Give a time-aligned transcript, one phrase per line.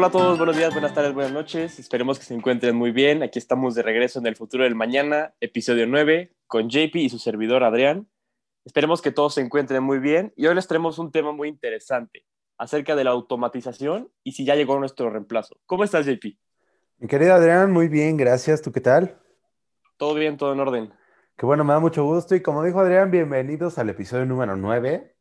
[0.00, 1.78] hola a todos, buenos días, buenas tardes, buenas noches.
[1.78, 3.22] Esperemos que se encuentren muy bien.
[3.22, 7.18] Aquí estamos de regreso en el futuro del mañana, episodio 9, con JP y su
[7.18, 8.08] servidor Adrián.
[8.64, 12.24] Esperemos que todos se encuentren muy bien y hoy les traemos un tema muy interesante
[12.56, 15.58] acerca de la automatización y si ya llegó nuestro reemplazo.
[15.66, 16.24] ¿Cómo estás, JP?
[16.96, 18.62] Mi querido Adrián, muy bien, gracias.
[18.62, 19.18] ¿Tú qué tal?
[19.98, 20.94] Todo bien, todo en orden.
[21.36, 25.14] Qué bueno, me da mucho gusto y como dijo Adrián, bienvenidos al episodio número 9.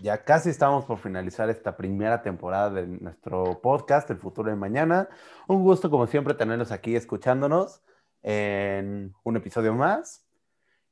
[0.00, 5.08] Ya casi estamos por finalizar esta primera temporada de nuestro podcast, El futuro de mañana.
[5.46, 7.80] Un gusto, como siempre, tenerlos aquí escuchándonos
[8.22, 10.26] en un episodio más.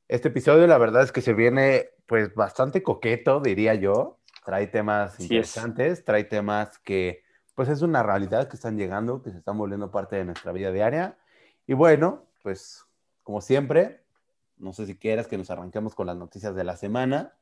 [0.07, 4.19] Este episodio, la verdad es que se viene, pues, bastante coqueto, diría yo.
[4.45, 7.23] Trae temas interesantes, trae temas que,
[7.55, 10.71] pues, es una realidad que están llegando, que se están volviendo parte de nuestra vida
[10.71, 11.17] diaria.
[11.67, 12.85] Y bueno, pues,
[13.21, 14.01] como siempre,
[14.57, 17.33] no sé si quieras que nos arranquemos con las noticias de la semana.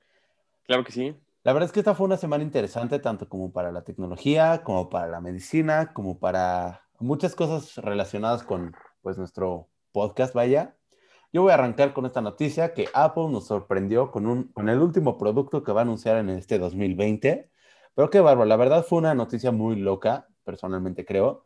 [0.65, 1.15] Claro que sí.
[1.43, 4.89] La verdad es que esta fue una semana interesante, tanto como para la tecnología, como
[4.89, 10.75] para la medicina, como para muchas cosas relacionadas con pues, nuestro podcast, vaya.
[11.33, 14.79] Yo voy a arrancar con esta noticia que Apple nos sorprendió con, un, con el
[14.79, 17.49] último producto que va a anunciar en este 2020.
[17.95, 21.45] Pero qué bárbaro, la verdad fue una noticia muy loca, personalmente creo.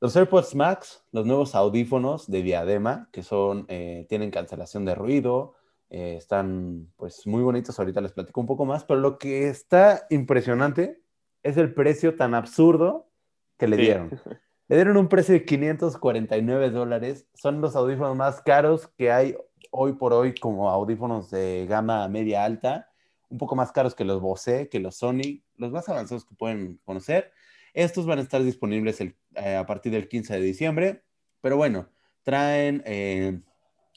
[0.00, 5.54] Los AirPods Max, los nuevos audífonos de diadema, que son, eh, tienen cancelación de ruido,
[5.96, 10.08] eh, están pues muy bonitos, ahorita les platico un poco más, pero lo que está
[10.10, 11.00] impresionante
[11.44, 13.08] es el precio tan absurdo
[13.56, 14.10] que le dieron.
[14.66, 17.28] Le dieron un precio de 549 dólares.
[17.34, 19.36] Son los audífonos más caros que hay
[19.70, 22.90] hoy por hoy como audífonos de gama media alta,
[23.28, 26.80] un poco más caros que los Bose, que los Sony, los más avanzados que pueden
[26.86, 27.30] conocer.
[27.74, 29.14] Estos van a estar disponibles eh,
[29.54, 31.04] a partir del 15 de diciembre,
[31.42, 31.90] pero bueno,
[32.22, 33.42] traen eh,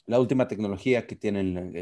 [0.08, 1.76] la última tecnología que tienen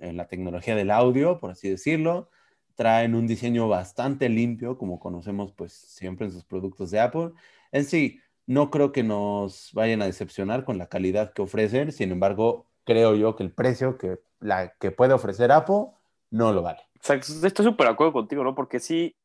[0.00, 2.28] en, la tecnología del audio, por así decirlo.
[2.74, 7.30] Traen un diseño bastante limpio, como conocemos pues siempre en sus productos de Apple.
[7.72, 12.12] En sí, no creo que nos vayan a decepcionar con la calidad que ofrecen, sin
[12.12, 15.86] embargo, creo yo que el precio que, la, que puede ofrecer Apple
[16.30, 16.80] no lo vale.
[16.96, 18.54] Exacto, estoy súper de acuerdo contigo, ¿no?
[18.54, 19.16] Porque sí,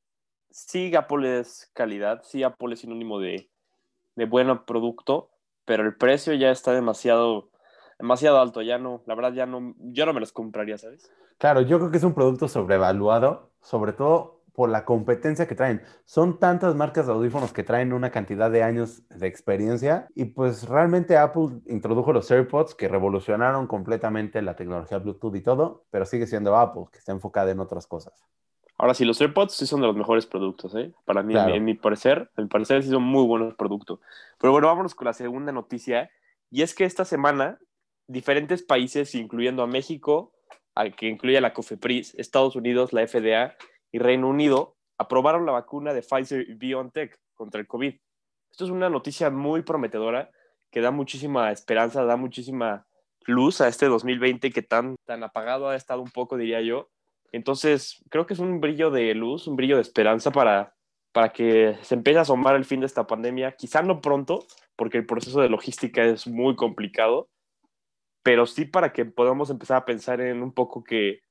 [0.50, 3.50] sí Apple es calidad, sí Apple es sinónimo de,
[4.16, 5.32] de buen producto,
[5.66, 7.50] pero el precio ya está demasiado
[8.00, 11.12] demasiado alto, ya no, la verdad ya no, yo no me los compraría, ¿sabes?
[11.38, 15.84] Claro, yo creo que es un producto sobrevaluado, sobre todo por la competencia que traen.
[16.04, 20.68] Son tantas marcas de audífonos que traen una cantidad de años de experiencia y pues
[20.68, 26.26] realmente Apple introdujo los AirPods que revolucionaron completamente la tecnología Bluetooth y todo, pero sigue
[26.26, 28.26] siendo Apple, que está enfocada en otras cosas.
[28.80, 30.92] Ahora sí, los AirPods sí son de los mejores productos, ¿eh?
[31.06, 34.00] Para mí, en, mi parecer, en mi parecer sí son muy buenos productos.
[34.40, 36.10] Pero bueno, vámonos con la segunda noticia.
[36.50, 37.60] Y es que esta semana
[38.08, 40.34] diferentes países, incluyendo a México,
[40.96, 43.56] que incluye a la COFEPRIS, Estados Unidos, la FDA
[43.92, 47.96] y Reino Unido, aprobaron la vacuna de Pfizer y BioNTech contra el COVID.
[48.52, 50.32] Esto es una noticia muy prometedora
[50.72, 52.88] que da muchísima esperanza, da muchísima
[53.26, 56.90] luz a este 2020 que tan, tan apagado ha estado un poco, diría yo.
[57.32, 60.76] Entonces, creo que es un brillo de luz, un brillo de esperanza para,
[61.12, 63.54] para que se empiece a asomar el fin de esta pandemia.
[63.54, 64.46] Quizá no pronto,
[64.76, 67.30] porque el proceso de logística es muy complicado,
[68.28, 71.22] pero sí para que podamos empezar a pensar en un poco que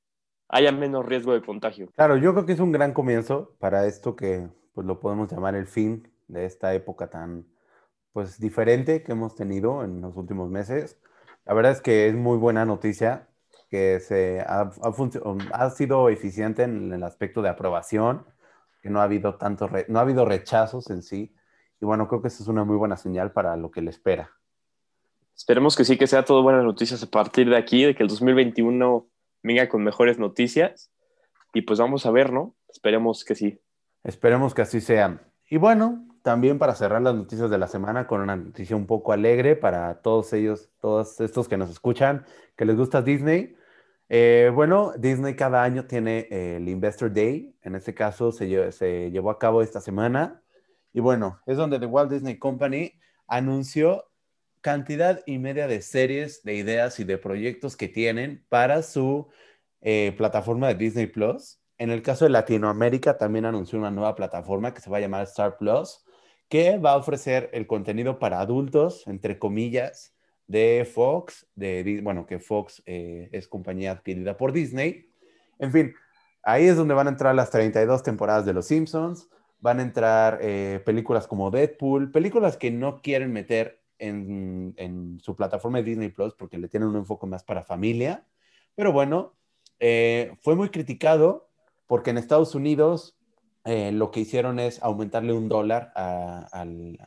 [0.49, 1.91] haya menos riesgo de contagio.
[1.95, 5.53] Claro, yo creo que es un gran comienzo para esto que pues lo podemos llamar
[5.53, 7.45] el fin de esta época tan
[8.13, 10.99] pues diferente que hemos tenido en los últimos meses.
[11.45, 13.27] La verdad es que es muy buena noticia
[13.69, 14.71] que se ha,
[15.51, 18.25] ha, sido eficiente en el aspecto de aprobación,
[18.81, 21.35] que no ha habido tanto no ha habido rechazos en sí.
[21.79, 24.36] Y bueno, creo que eso es una muy buena señal para lo que le espera.
[25.47, 28.09] Esperemos que sí, que sea todo buenas noticias a partir de aquí, de que el
[28.09, 29.07] 2021
[29.43, 30.91] venga con mejores noticias.
[31.53, 32.53] Y pues vamos a ver, ¿no?
[32.67, 33.57] Esperemos que sí.
[34.03, 35.21] Esperemos que así sea.
[35.49, 39.13] Y bueno, también para cerrar las noticias de la semana con una noticia un poco
[39.13, 42.25] alegre para todos ellos, todos estos que nos escuchan,
[42.57, 43.55] que les gusta Disney.
[44.09, 47.55] Eh, bueno, Disney cada año tiene el Investor Day.
[47.61, 50.41] En este caso se, se llevó a cabo esta semana.
[50.91, 52.91] Y bueno, es donde The Walt Disney Company
[53.29, 54.03] anunció
[54.61, 59.27] cantidad y media de series, de ideas y de proyectos que tienen para su
[59.81, 61.59] eh, plataforma de Disney Plus.
[61.77, 65.23] En el caso de Latinoamérica, también anunció una nueva plataforma que se va a llamar
[65.23, 66.03] Star Plus,
[66.49, 70.15] que va a ofrecer el contenido para adultos, entre comillas,
[70.47, 75.09] de Fox, de, bueno, que Fox eh, es compañía adquirida por Disney.
[75.59, 75.93] En fin,
[76.43, 79.29] ahí es donde van a entrar las 32 temporadas de Los Simpsons,
[79.59, 85.81] van a entrar eh, películas como Deadpool, películas que no quieren meter en, su plataforma
[85.81, 88.25] Disney Plus porque le tienen un enfoque más para familia.
[88.75, 89.33] Pero bueno,
[89.79, 91.49] eh, fue muy criticado
[91.87, 93.17] porque en Estados Unidos
[93.65, 96.65] eh, lo que hicieron es aumentarle un dólar a,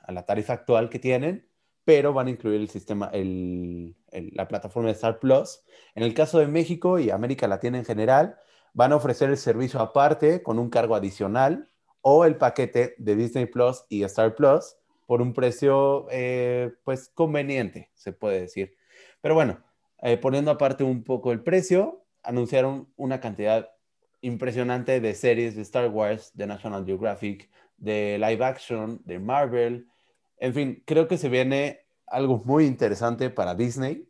[0.09, 1.49] la tarifa actual que tienen,
[1.85, 5.63] pero van a incluir el sistema, la plataforma de Star Plus.
[5.95, 8.37] En el caso de México y América Latina en general,
[8.75, 11.71] van a ofrecer el servicio aparte con un cargo adicional
[12.03, 14.77] o el paquete de Disney Plus y Star Plus
[15.11, 18.77] por un precio eh, pues conveniente, se puede decir.
[19.21, 19.59] Pero bueno,
[20.03, 23.73] eh, poniendo aparte un poco el precio, anunciaron una cantidad
[24.21, 29.89] impresionante de series de Star Wars, de National Geographic, de live action, de Marvel.
[30.37, 34.09] En fin, creo que se viene algo muy interesante para Disney.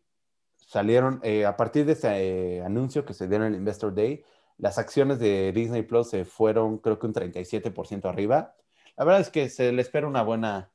[0.55, 4.23] Salieron, eh, a partir de eh, anuncio que se dio en el Investor Day,
[4.58, 8.55] las acciones de Disney Plus se fueron creo que un 37% arriba.
[8.99, 10.70] La verdad es que se le espera una buena,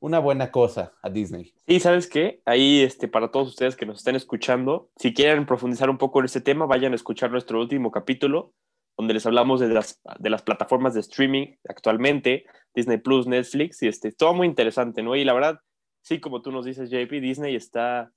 [0.00, 1.54] una buena cosa a Disney.
[1.66, 5.90] Y sabes qué, ahí este, para todos ustedes que nos estén escuchando, si quieren profundizar
[5.90, 8.52] un poco en este tema, vayan a escuchar nuestro último capítulo,
[8.96, 13.88] donde les hablamos de las, de las plataformas de streaming actualmente, Disney Plus, Netflix, y
[13.88, 15.16] este, todo muy interesante, ¿no?
[15.16, 15.60] Y la verdad,
[16.02, 18.12] sí, como tú nos dices, JP, Disney está,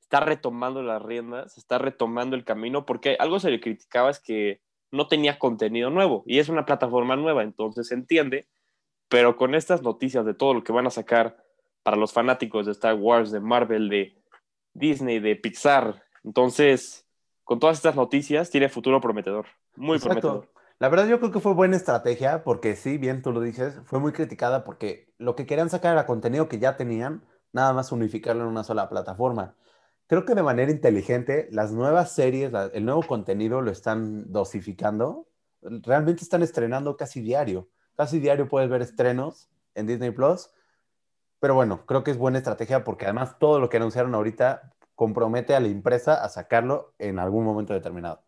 [0.00, 4.60] está retomando las riendas, está retomando el camino, porque algo se le criticaba es que
[4.90, 8.48] no tenía contenido nuevo, y es una plataforma nueva, entonces se entiende
[9.08, 11.44] pero con estas noticias de todo lo que van a sacar
[11.82, 14.22] para los fanáticos de Star Wars, de Marvel, de
[14.74, 17.06] Disney, de Pixar, entonces,
[17.44, 19.46] con todas estas noticias, tiene futuro prometedor,
[19.76, 20.50] muy prometedor.
[20.78, 23.98] La verdad yo creo que fue buena estrategia porque sí, bien tú lo dices, fue
[23.98, 28.42] muy criticada porque lo que querían sacar era contenido que ya tenían, nada más unificarlo
[28.42, 29.56] en una sola plataforma.
[30.06, 35.26] Creo que de manera inteligente las nuevas series, el nuevo contenido lo están dosificando,
[35.62, 37.68] realmente están estrenando casi diario.
[37.98, 40.50] Casi diario puedes ver estrenos en Disney Plus.
[41.40, 45.56] Pero bueno, creo que es buena estrategia porque además todo lo que anunciaron ahorita compromete
[45.56, 48.22] a la empresa a sacarlo en algún momento determinado.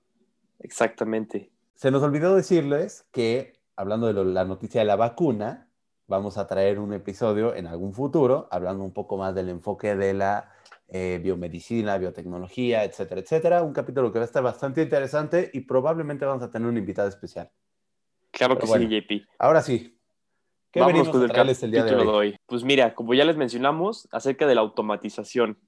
[0.58, 1.52] Exactamente.
[1.76, 5.68] Se nos olvidó decirles que, hablando de la noticia de la vacuna,
[6.08, 10.14] vamos a traer un episodio en algún futuro, hablando un poco más del enfoque de
[10.14, 10.50] la
[10.88, 13.62] eh, biomedicina, biotecnología, etcétera, etcétera.
[13.62, 17.08] Un capítulo que va a estar bastante interesante y probablemente vamos a tener un invitado
[17.08, 17.52] especial.
[18.30, 19.26] Claro que sí, JP.
[19.38, 19.96] Ahora sí.
[20.70, 22.36] ¿Qué Vamos con el, el día de hoy?
[22.46, 25.58] Pues mira, como ya les mencionamos, acerca de la automatización.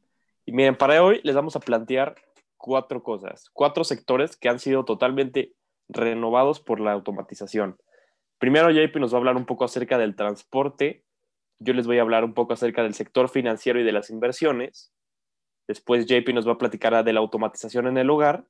[0.47, 2.14] Y miren, para hoy les vamos a plantear
[2.56, 5.55] cuatro cosas, cuatro sectores que han sido totalmente
[5.88, 7.79] renovados por la automatización.
[8.38, 11.05] Primero, JP nos va a hablar un poco acerca del transporte.
[11.58, 14.93] Yo les voy a hablar un poco acerca del sector financiero y de las inversiones.
[15.67, 18.47] Después, JP nos va a platicar de la automatización en el hogar.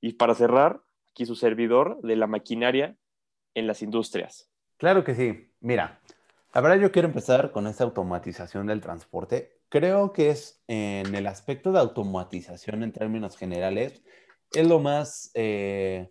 [0.00, 0.82] Y para cerrar,
[1.12, 2.96] aquí su servidor de la maquinaria
[3.54, 4.48] en las industrias.
[4.76, 5.52] Claro que sí.
[5.60, 6.00] Mira,
[6.54, 9.60] la verdad yo quiero empezar con esta automatización del transporte.
[9.68, 14.02] Creo que es en el aspecto de automatización en términos generales,
[14.52, 16.10] es lo más, eh,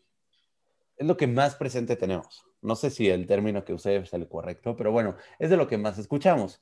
[0.98, 2.44] es lo que más presente tenemos.
[2.62, 5.68] No sé si el término que usé es el correcto, pero bueno, es de lo
[5.68, 6.62] que más escuchamos.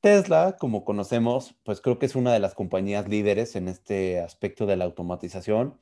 [0.00, 4.66] Tesla, como conocemos, pues creo que es una de las compañías líderes en este aspecto
[4.66, 5.78] de la automatización.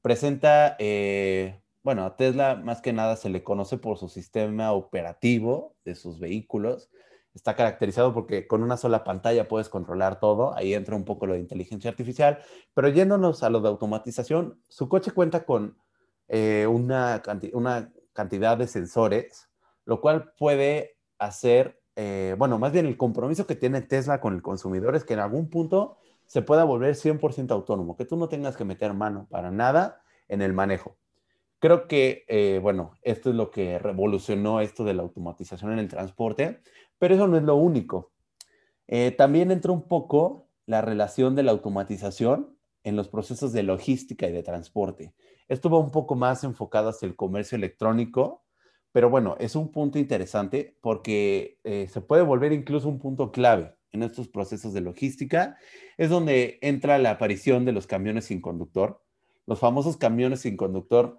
[0.00, 5.74] Presenta eh, bueno, a Tesla más que nada se le conoce por su sistema operativo
[5.86, 6.90] de sus vehículos.
[7.32, 10.54] Está caracterizado porque con una sola pantalla puedes controlar todo.
[10.54, 12.40] Ahí entra un poco lo de inteligencia artificial.
[12.74, 15.78] Pero yéndonos a lo de automatización, su coche cuenta con
[16.28, 17.22] eh, una,
[18.12, 19.48] cantidad de sensores,
[19.86, 24.42] lo cual puede hacer, eh, bueno, más bien el compromiso que tiene Tesla con el
[24.42, 28.58] consumidor es que en algún punto se pueda volver 100% autónomo, que tú no tengas
[28.58, 30.98] que meter mano para nada en el manejo.
[31.60, 35.88] Creo que, eh, bueno, esto es lo que revolucionó esto de la automatización en el
[35.88, 36.60] transporte,
[36.98, 38.12] pero eso no es lo único.
[38.86, 44.28] Eh, también entra un poco la relación de la automatización en los procesos de logística
[44.28, 45.14] y de transporte.
[45.48, 48.44] Esto va un poco más enfocado hacia el comercio electrónico,
[48.92, 53.74] pero bueno, es un punto interesante porque eh, se puede volver incluso un punto clave
[53.90, 55.56] en estos procesos de logística.
[55.96, 59.02] Es donde entra la aparición de los camiones sin conductor.
[59.46, 61.18] Los famosos camiones sin conductor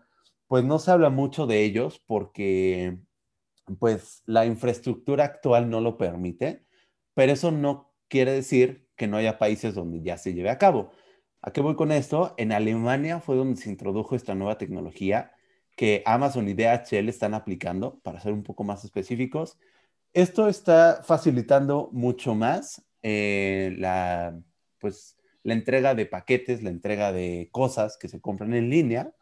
[0.49, 2.97] pues no se habla mucho de ellos porque
[3.77, 6.65] pues la infraestructura actual no lo permite,
[7.13, 10.91] pero eso no quiere decir que no haya países donde ya se lleve a cabo.
[11.43, 12.33] ¿A qué voy con esto?
[12.37, 15.33] En Alemania fue donde se introdujo esta nueva tecnología
[15.77, 19.59] que Amazon y DHL están aplicando, para ser un poco más específicos.
[20.13, 24.35] Esto está facilitando mucho más eh, la,
[24.79, 29.13] pues, la entrega de paquetes, la entrega de cosas que se compran en línea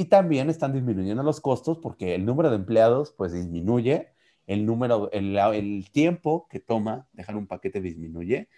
[0.00, 4.08] y también están disminuyendo los costos porque el número de empleados pues disminuye,
[4.46, 8.48] el número, el, tiempo que toma dejar un paquete disminuye.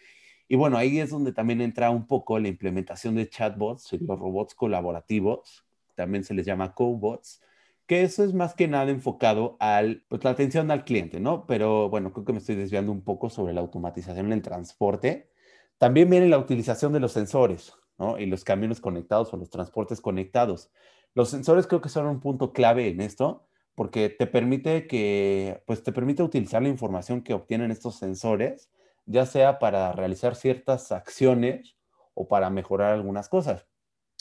[0.46, 4.54] Y bueno, ahí es donde también entra un poco la implementación de chatbots, los robots
[4.54, 5.64] colaborativos,
[5.96, 7.42] también se les llama cobots,
[7.88, 11.44] que eso es más que nada enfocado al, pues la atención al cliente, ¿no?
[11.49, 15.28] Pero bueno, creo que me estoy desviando un poco sobre la automatización en el transporte.
[15.76, 18.16] También viene la utilización de los sensores, ¿no?
[18.16, 20.70] Y los camiones conectados o los transportes conectados.
[21.14, 25.83] Los sensores creo que son un punto clave en esto, porque te permite que, pues
[25.83, 28.71] te permite utilizar la información que obtienen estos sensores,
[29.07, 31.76] ya sea para realizar ciertas acciones
[32.14, 33.66] o para mejorar algunas cosas.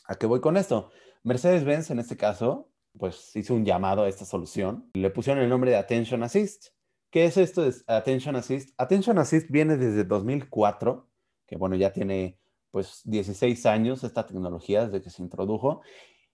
[0.08, 0.90] ¿A qué voy con esto?
[1.24, 4.90] Mercedes-Benz en este caso, pues hizo un llamado a esta solución.
[4.94, 6.70] Le pusieron el nombre de Attention Assist.
[7.10, 8.74] ¿Qué es esto de Attention Assist?
[8.78, 11.08] Attention Assist viene desde 2004,
[11.46, 12.38] que bueno, ya tiene
[12.72, 15.82] pues 16 años esta tecnología desde que se introdujo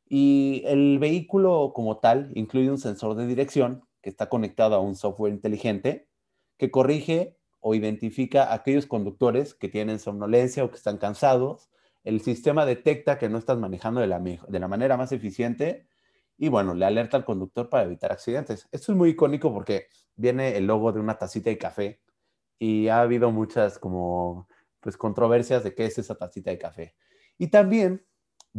[0.09, 4.95] y el vehículo como tal incluye un sensor de dirección que está conectado a un
[4.95, 6.07] software inteligente
[6.57, 11.69] que corrige o identifica a aquellos conductores que tienen somnolencia o que están cansados.
[12.03, 15.87] El sistema detecta que no estás manejando de la, de la manera más eficiente
[16.37, 18.67] y bueno, le alerta al conductor para evitar accidentes.
[18.71, 22.01] Esto es muy icónico porque viene el logo de una tacita de café
[22.59, 24.47] y ha habido muchas como
[24.79, 26.95] pues controversias de qué es esa tacita de café.
[27.37, 28.06] Y también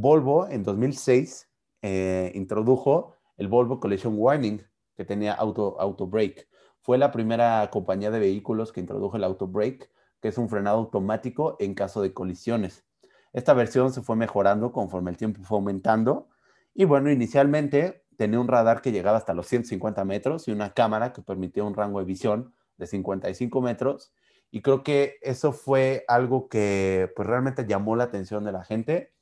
[0.00, 1.48] Volvo en 2006
[1.82, 4.62] eh, introdujo el Volvo Collision Warning,
[4.96, 6.46] que tenía auto, auto brake.
[6.82, 9.90] Fue la primera compañía de vehículos que introdujo el auto brake,
[10.20, 12.84] que es un frenado automático en caso de colisiones.
[13.32, 16.28] Esta versión se fue mejorando conforme el tiempo fue aumentando.
[16.74, 21.12] Y bueno, inicialmente tenía un radar que llegaba hasta los 150 metros y una cámara
[21.12, 24.12] que permitía un rango de visión de 55 metros.
[24.52, 29.17] Y creo que eso fue algo que pues realmente llamó la atención de la gente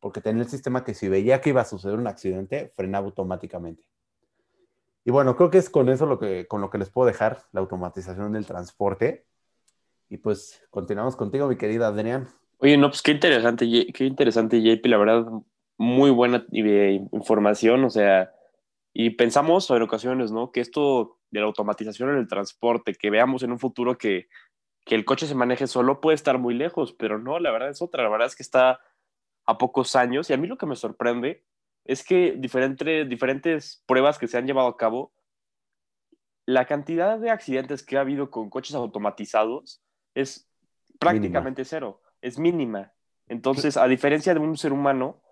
[0.00, 3.82] porque tenía el sistema que si veía que iba a suceder un accidente, frenaba automáticamente.
[5.04, 7.42] Y bueno, creo que es con eso lo que, con lo que les puedo dejar,
[7.52, 9.26] la automatización del transporte.
[10.10, 12.28] Y pues continuamos contigo, mi querida Adrián.
[12.58, 15.26] Oye, no, pues qué interesante, qué interesante, JP, la verdad,
[15.76, 18.32] muy buena información, o sea,
[18.92, 20.50] y pensamos en ocasiones, ¿no?
[20.50, 24.28] Que esto de la automatización en el transporte, que veamos en un futuro que,
[24.84, 27.80] que el coche se maneje solo, puede estar muy lejos, pero no, la verdad es
[27.80, 28.80] otra, la verdad es que está
[29.48, 30.28] a pocos años.
[30.28, 31.42] Y a mí lo que me sorprende
[31.86, 35.10] es que diferentes pruebas que se han llevado a cabo,
[36.44, 39.80] la cantidad de accidentes que ha habido con coches automatizados
[40.14, 40.50] es
[40.98, 42.92] prácticamente cero, es mínima.
[43.26, 45.22] Entonces, a diferencia de un ser humano,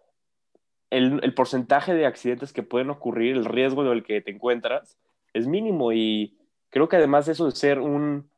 [0.88, 4.96] el, porcentaje de accidentes que pueden ocurrir, el riesgo del que te encuentras,
[5.34, 5.92] es mínimo.
[5.92, 6.38] Y
[6.70, 8.30] creo que además de eso de ser un,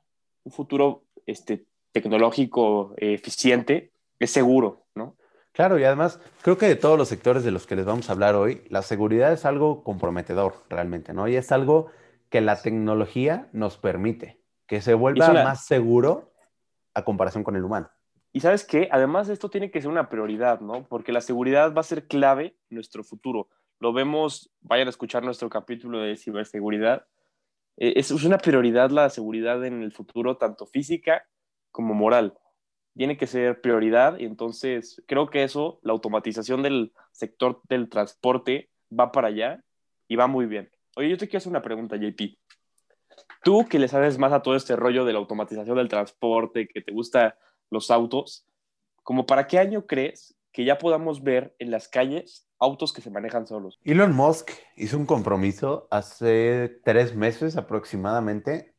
[0.51, 5.18] futuro este, tecnológico eh, eficiente, es seguro, ¿no?
[5.59, 8.13] Claro, y además creo que de todos los sectores de los que les vamos a
[8.13, 11.27] hablar hoy, la seguridad es algo comprometedor realmente, ¿no?
[11.27, 11.91] Y es algo
[12.31, 16.33] que la tecnología nos permite, que se vuelva más seguro
[16.95, 17.91] a comparación con el humano.
[18.33, 20.87] Y sabes qué, además esto tiene que ser una prioridad, ¿no?
[20.87, 23.49] Porque la seguridad va a ser clave en nuestro futuro.
[23.81, 27.05] Lo vemos, vayan a escuchar nuestro capítulo de ciberseguridad.
[27.79, 31.27] Eh, es una prioridad la seguridad en el futuro, tanto física
[31.73, 32.39] como moral
[32.99, 38.71] tiene que ser prioridad y entonces creo que eso, la automatización del sector del transporte
[38.91, 39.63] va para allá
[40.09, 40.69] y va muy bien.
[40.97, 42.37] Oye, yo te quiero hacer una pregunta, JP.
[43.45, 46.81] Tú que le sabes más a todo este rollo de la automatización del transporte, que
[46.81, 47.35] te gustan
[47.71, 48.45] los autos,
[49.05, 53.13] ¿como para qué año crees que ya podamos ver en las calles autos que se
[53.13, 53.79] manejan solos?
[53.85, 58.75] Elon Musk hizo un compromiso hace tres meses aproximadamente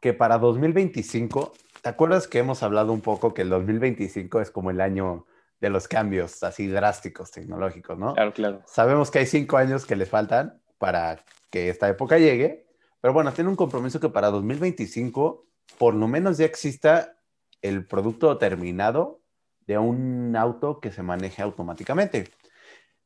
[0.00, 4.70] que para 2025 ¿Te acuerdas que hemos hablado un poco que el 2025 es como
[4.70, 5.26] el año
[5.60, 8.14] de los cambios así drásticos tecnológicos, ¿no?
[8.14, 8.62] Claro, claro.
[8.66, 12.66] Sabemos que hay cinco años que les faltan para que esta época llegue,
[13.00, 15.46] pero bueno, tiene un compromiso que para 2025
[15.78, 17.16] por lo menos ya exista
[17.62, 19.20] el producto terminado
[19.66, 22.28] de un auto que se maneje automáticamente.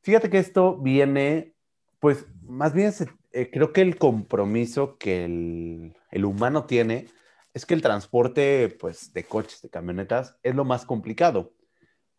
[0.01, 1.53] Fíjate que esto viene,
[1.99, 2.93] pues más bien
[3.31, 7.07] eh, creo que el compromiso que el, el humano tiene
[7.55, 11.53] es que el transporte pues, de coches, de camionetas, es lo más complicado,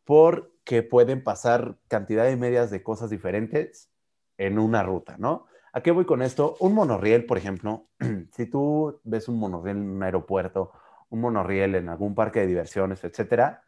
[0.04, 3.92] porque pueden pasar cantidad de medias de cosas diferentes
[4.38, 5.46] en una ruta, ¿no?
[5.74, 6.56] ¿A qué voy con esto?
[6.58, 7.86] Un monorriel, por ejemplo,
[8.32, 10.72] si tú ves un monorriel en un aeropuerto,
[11.10, 13.62] un monorriel en algún parque de diversiones, etcétera,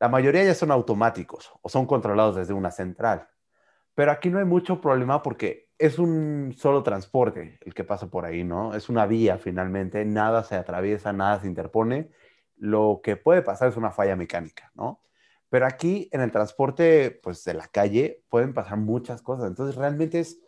[0.00, 3.28] la mayoría ya son automáticos o son controlados desde una central.
[3.94, 8.24] Pero aquí no hay mucho problema porque es un solo transporte el que pasa por
[8.24, 8.74] ahí, ¿no?
[8.74, 12.10] Es una vía finalmente, nada se atraviesa, nada se interpone.
[12.56, 15.02] Lo que puede pasar es una falla mecánica, ¿no?
[15.50, 19.48] Pero aquí en el transporte, pues de la calle, pueden pasar muchas cosas.
[19.48, 20.40] Entonces realmente es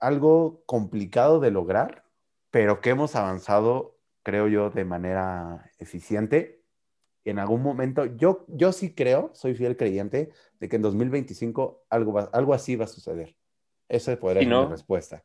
[0.00, 2.04] algo complicado de lograr,
[2.50, 6.62] pero que hemos avanzado, creo yo, de manera eficiente.
[7.24, 12.18] En algún momento, yo, yo sí creo, soy fiel creyente, de que en 2025 algo,
[12.32, 13.36] algo así va a suceder
[13.92, 15.22] Esa podría ser mi respuesta.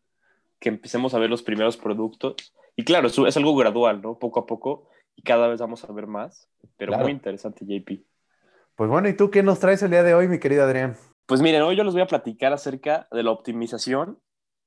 [0.60, 2.36] Que empecemos a ver los primeros productos.
[2.76, 4.20] Y claro, es, es algo gradual, ¿no?
[4.20, 4.90] Poco a poco.
[5.16, 6.50] Y cada vez vamos a ver más.
[6.76, 8.04] Pero muy interesante, JP.
[8.76, 10.98] Pues bueno, ¿y tú qué nos traes el día de hoy, mi querido Adrián?
[11.26, 14.20] Pues miren, hoy yo les voy a platicar acerca de la optimización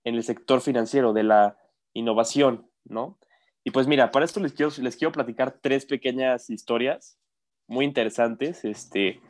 [0.05, 1.59] en el sector financiero, de la
[1.93, 3.19] innovación, ¿no?
[3.65, 7.19] Y pues mira, para esto les quiero, les quiero platicar tres pequeñas historias
[7.67, 9.21] muy interesantes este,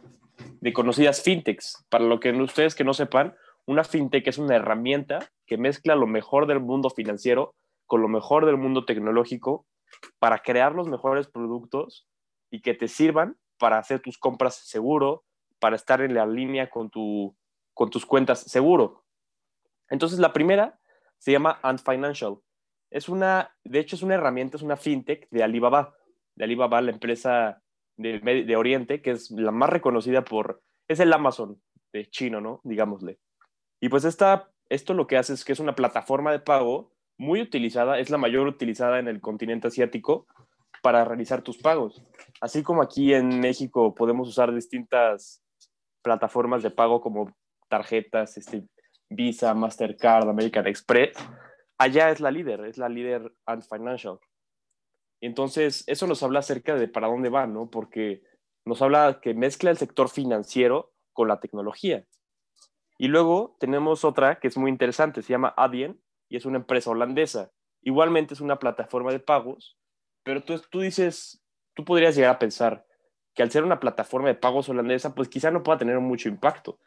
[0.60, 1.84] de conocidas fintechs.
[1.88, 3.34] Para lo que ustedes que no sepan,
[3.70, 7.54] una fintech es una herramienta que mezcla lo mejor del mundo financiero
[7.86, 9.64] con lo mejor del mundo tecnológico
[10.18, 12.08] para crear los mejores productos
[12.50, 15.22] y que te sirvan para hacer tus compras seguro,
[15.60, 17.36] para estar en la línea con, tu,
[17.72, 19.04] con tus cuentas seguro.
[19.88, 20.80] Entonces, la primera
[21.18, 22.38] se llama Ant Financial.
[22.90, 25.94] Es una, de hecho, es una herramienta, es una fintech de Alibaba.
[26.34, 27.62] De Alibaba, la empresa
[27.96, 31.60] de, de Oriente, que es la más reconocida por, es el Amazon
[31.92, 32.60] de chino, ¿no?
[32.64, 33.18] Digámosle.
[33.80, 37.40] Y pues esta, esto lo que hace es que es una plataforma de pago muy
[37.40, 40.26] utilizada, es la mayor utilizada en el continente asiático
[40.82, 42.02] para realizar tus pagos.
[42.40, 45.42] Así como aquí en México podemos usar distintas
[46.02, 47.34] plataformas de pago como
[47.68, 48.66] tarjetas, este,
[49.10, 51.16] Visa, Mastercard, American Express,
[51.78, 54.18] allá es la líder, es la líder Ant Financial.
[55.20, 57.68] entonces, eso nos habla acerca de para dónde va, ¿no?
[57.68, 58.22] Porque
[58.64, 62.06] nos habla que mezcla el sector financiero con la tecnología.
[63.00, 66.90] Y luego tenemos otra que es muy interesante, se llama Adyen y es una empresa
[66.90, 67.50] holandesa.
[67.80, 69.78] Igualmente es una plataforma de pagos,
[70.22, 71.42] pero tú, tú dices,
[71.72, 72.84] tú podrías llegar a pensar
[73.32, 76.78] que al ser una plataforma de pagos holandesa, pues quizá no pueda tener mucho impacto.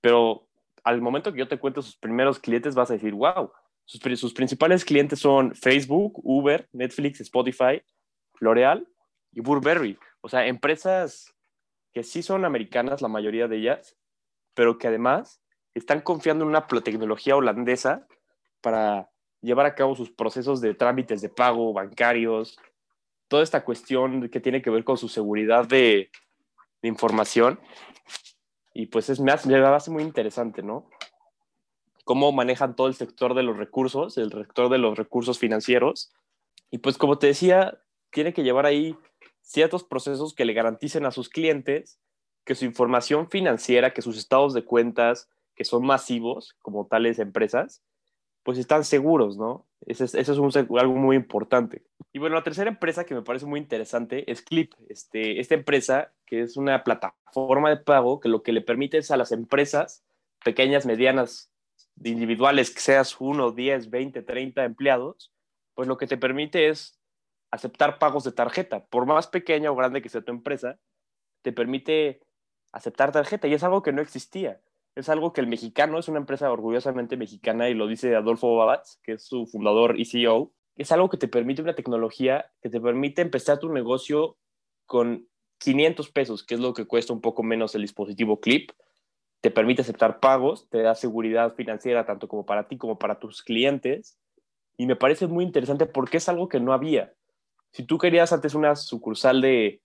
[0.00, 0.48] Pero
[0.82, 3.52] al momento que yo te cuento sus primeros clientes, vas a decir, wow,
[3.84, 7.80] sus, sus principales clientes son Facebook, Uber, Netflix, Spotify,
[8.40, 8.88] L'Oreal
[9.30, 9.96] y Burberry.
[10.22, 11.32] O sea, empresas
[11.92, 13.96] que sí son americanas, la mayoría de ellas,
[14.54, 15.41] pero que además
[15.74, 18.06] están confiando en una tecnología holandesa
[18.60, 19.10] para
[19.40, 22.58] llevar a cabo sus procesos de trámites de pago bancarios,
[23.28, 26.10] toda esta cuestión que tiene que ver con su seguridad de,
[26.82, 27.60] información.
[28.74, 30.88] Y pues es, me, me hace muy interesante, ¿no?
[32.04, 36.12] Cómo manejan todo el sector de los recursos, el sector de los recursos financieros.
[36.70, 37.78] Y pues como te decía,
[38.10, 38.96] tiene que llevar ahí
[39.42, 42.00] ciertos procesos que le garanticen a sus clientes
[42.44, 45.28] que su información financiera, que sus estados de cuentas,
[45.62, 47.84] que son masivos, como tales empresas,
[48.42, 49.64] pues están seguros, ¿no?
[49.86, 51.84] Eso es, eso es algo muy importante.
[52.12, 54.74] Y bueno, la tercera empresa que me parece muy interesante es Clip.
[54.88, 59.12] Este, esta empresa, que es una plataforma de pago que lo que le permite es
[59.12, 60.04] a las empresas
[60.44, 61.52] pequeñas, medianas,
[62.02, 65.32] individuales, que seas uno, 10, 20, 30 empleados,
[65.74, 66.98] pues lo que te permite es
[67.52, 68.84] aceptar pagos de tarjeta.
[68.86, 70.80] Por más pequeña o grande que sea tu empresa,
[71.42, 72.20] te permite
[72.72, 74.60] aceptar tarjeta y es algo que no existía
[74.94, 78.98] es algo que el mexicano, es una empresa orgullosamente mexicana y lo dice Adolfo Babatz,
[79.02, 82.80] que es su fundador y CEO, es algo que te permite una tecnología que te
[82.80, 84.36] permite empezar tu negocio
[84.86, 85.28] con
[85.58, 88.70] 500 pesos, que es lo que cuesta un poco menos el dispositivo Clip,
[89.40, 93.42] te permite aceptar pagos, te da seguridad financiera tanto como para ti como para tus
[93.42, 94.18] clientes
[94.76, 97.12] y me parece muy interesante porque es algo que no había.
[97.72, 99.80] Si tú querías antes una sucursal de,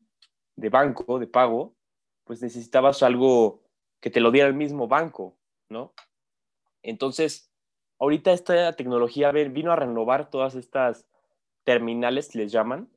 [0.56, 1.76] de banco, de pago,
[2.24, 3.67] pues necesitabas algo
[4.00, 5.38] que te lo diera el mismo banco,
[5.70, 5.94] ¿no?
[6.84, 7.52] Entonces,
[8.00, 11.08] ahorita esta tecnología vino a renovar todas estas
[11.64, 12.90] terminales, les llaman,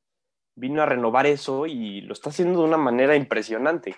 [0.55, 3.97] vino a renovar eso y lo está haciendo de una manera impresionante.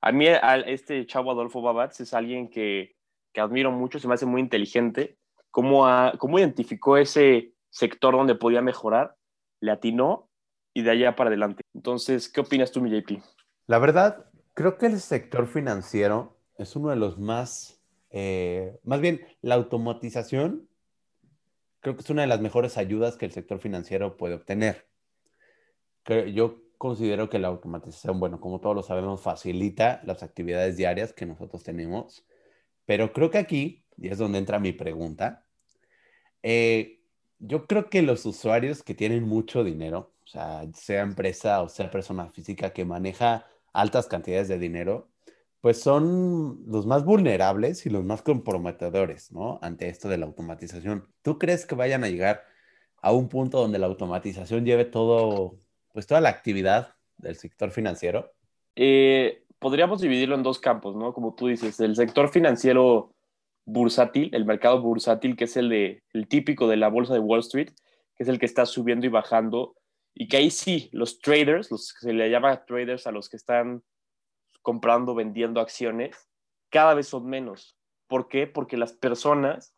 [0.00, 0.26] A mí,
[0.66, 2.96] este chavo Adolfo Babatz es alguien que,
[3.34, 5.18] que admiro mucho, se me hace muy inteligente,
[5.50, 5.86] cómo,
[6.18, 9.16] cómo identificó ese sector donde podía mejorar,
[9.60, 10.30] le atinó
[10.74, 11.62] y de allá para adelante.
[11.74, 13.22] Entonces, ¿qué opinas tú, mi JP?
[13.66, 14.29] La verdad,
[14.60, 20.68] Creo que el sector financiero es uno de los más, eh, más bien la automatización,
[21.80, 24.86] creo que es una de las mejores ayudas que el sector financiero puede obtener.
[26.34, 31.24] Yo considero que la automatización, bueno, como todos lo sabemos, facilita las actividades diarias que
[31.24, 32.26] nosotros tenemos,
[32.84, 35.46] pero creo que aquí, y es donde entra mi pregunta,
[36.42, 37.00] eh,
[37.38, 42.74] yo creo que los usuarios que tienen mucho dinero, sea empresa o sea persona física
[42.74, 45.08] que maneja altas cantidades de dinero,
[45.60, 49.58] pues son los más vulnerables y los más comprometedores, ¿no?
[49.62, 51.06] Ante esto de la automatización.
[51.22, 52.44] ¿Tú crees que vayan a llegar
[53.02, 55.58] a un punto donde la automatización lleve todo,
[55.92, 58.32] pues toda la actividad del sector financiero?
[58.74, 61.12] Eh, podríamos dividirlo en dos campos, ¿no?
[61.12, 63.12] Como tú dices, el sector financiero
[63.66, 67.40] bursátil, el mercado bursátil, que es el, de, el típico de la bolsa de Wall
[67.40, 67.70] Street,
[68.16, 69.74] que es el que está subiendo y bajando
[70.14, 73.36] y que ahí sí, los traders, los que se le llama traders a los que
[73.36, 73.82] están
[74.62, 76.28] comprando, vendiendo acciones,
[76.70, 77.78] cada vez son menos.
[78.06, 78.46] ¿Por qué?
[78.46, 79.74] Porque las personas,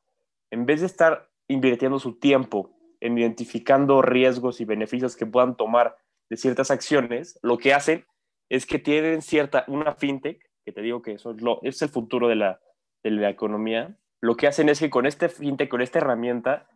[0.51, 5.97] en vez de estar invirtiendo su tiempo en identificando riesgos y beneficios que puedan tomar
[6.31, 8.07] de ciertas acciones, lo que hacen
[8.49, 11.89] es que tienen cierta, una fintech, que te digo que eso es, lo, es el
[11.89, 12.61] futuro de la,
[13.03, 16.69] de la economía, lo que hacen es que con este fintech, con esta herramienta,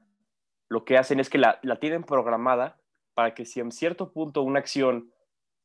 [0.68, 2.80] lo que hacen es que la, la tienen programada
[3.16, 5.10] para que si en cierto punto una acción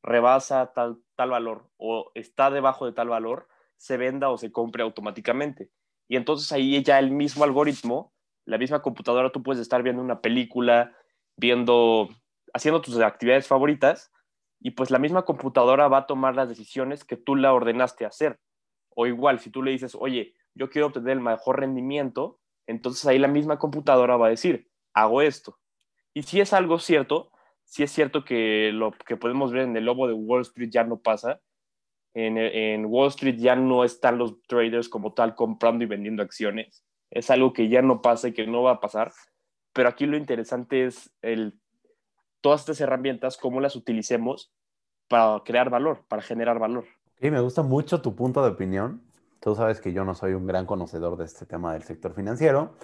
[0.02, 4.82] rebasa tal, tal valor o está debajo de tal valor, se venda o se compre
[4.82, 5.70] automáticamente.
[6.08, 8.14] Y entonces ahí ya el mismo algoritmo,
[8.46, 10.96] la misma computadora, tú puedes estar viendo una película,
[11.36, 12.08] viendo,
[12.54, 14.10] haciendo tus actividades favoritas,
[14.58, 18.40] y pues la misma computadora va a tomar las decisiones que tú la ordenaste hacer.
[18.96, 23.18] O igual, si tú le dices, oye, yo quiero obtener el mejor rendimiento, entonces ahí
[23.18, 25.58] la misma computadora va a decir, hago esto.
[26.14, 27.30] Y si es algo cierto,
[27.72, 30.84] si es cierto que lo que podemos ver en el lobo de Wall Street ya
[30.84, 31.40] no pasa.
[32.12, 36.84] En, Wall Street ya no están los traders como tal comprando y vendiendo acciones.
[37.10, 39.10] Es algo que ya no pasa y que no va a pasar.
[39.72, 41.58] Pero aquí lo interesante es el,
[42.42, 44.52] todas estas herramientas, cómo las utilicemos
[45.08, 46.84] para crear valor, para generar valor.
[47.22, 49.02] Y me gusta mucho tu punto de opinión.
[49.40, 52.74] Tú sabes que yo no soy un gran conocedor de este tema del sector financiero,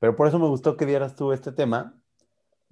[0.00, 1.98] pero por eso me gustó que dieras tú este tema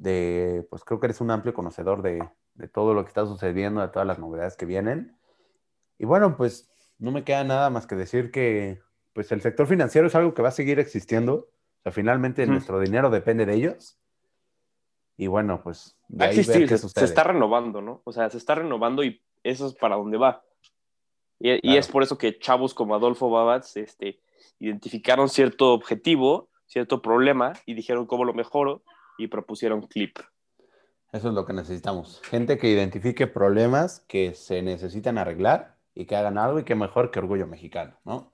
[0.03, 3.81] de, pues creo que eres un amplio conocedor de, de todo lo que está sucediendo,
[3.81, 5.17] de todas las novedades que vienen.
[5.97, 8.81] Y bueno, pues no me queda nada más que decir que
[9.13, 11.35] pues el sector financiero es algo que va a seguir existiendo.
[11.35, 13.99] O sea, finalmente nuestro dinero depende de ellos.
[15.17, 18.03] Y bueno, pues de ahí ver qué se, está renovando, ¿no?
[18.05, 20.43] O sea, se está renovando y eso es para dónde va.
[21.39, 24.21] Y, y es por eso que chavos como Adolfo Babatz este,
[24.59, 28.83] identificaron cierto objetivo, cierto problema y dijeron cómo lo mejoro
[29.19, 30.19] y propusieron clip.
[31.13, 32.23] Eso es lo que necesitamos.
[32.25, 37.11] Gente que identifique problemas que se necesitan arreglar y que hagan algo y que mejor
[37.11, 38.33] que orgullo mexicano, ¿no?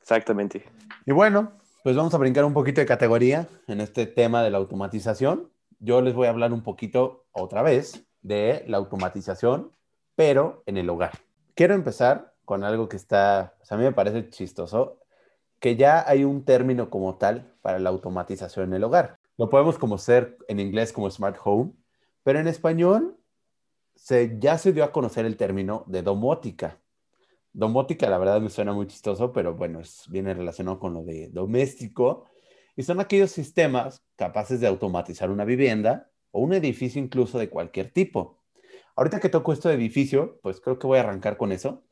[0.00, 0.64] Exactamente.
[1.06, 1.52] Y bueno,
[1.84, 5.50] pues vamos a brincar un poquito de categoría en este tema de la automatización.
[5.78, 9.70] Yo les voy a hablar un poquito otra vez de la automatización,
[10.16, 11.12] pero en el hogar.
[11.54, 14.98] Quiero empezar con algo que está, a mí me parece chistoso,
[15.60, 19.18] que ya hay un término como tal para la automatización en el hogar.
[19.38, 21.72] Lo podemos como ser en inglés como smart home,
[22.24, 23.16] pero en español
[23.94, 26.80] se, ya se dio a conocer el término de domótica.
[27.52, 31.28] Domótica, la verdad me suena muy chistoso, pero bueno, es, viene relacionado con lo de
[31.28, 32.24] doméstico.
[32.74, 37.92] Y son aquellos sistemas capaces de automatizar una vivienda o un edificio incluso de cualquier
[37.92, 38.38] tipo.
[38.96, 41.84] Ahorita que toco esto de edificio, pues creo que voy a arrancar con eso.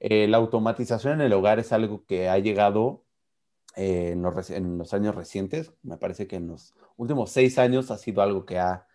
[0.00, 3.04] Eh, la automatización en el hogar es algo que ha llegado
[3.76, 4.22] eh, en,
[4.78, 5.72] los, años recientes.
[5.82, 8.86] Me parece que en los últimos seis años ha sido algo que ha,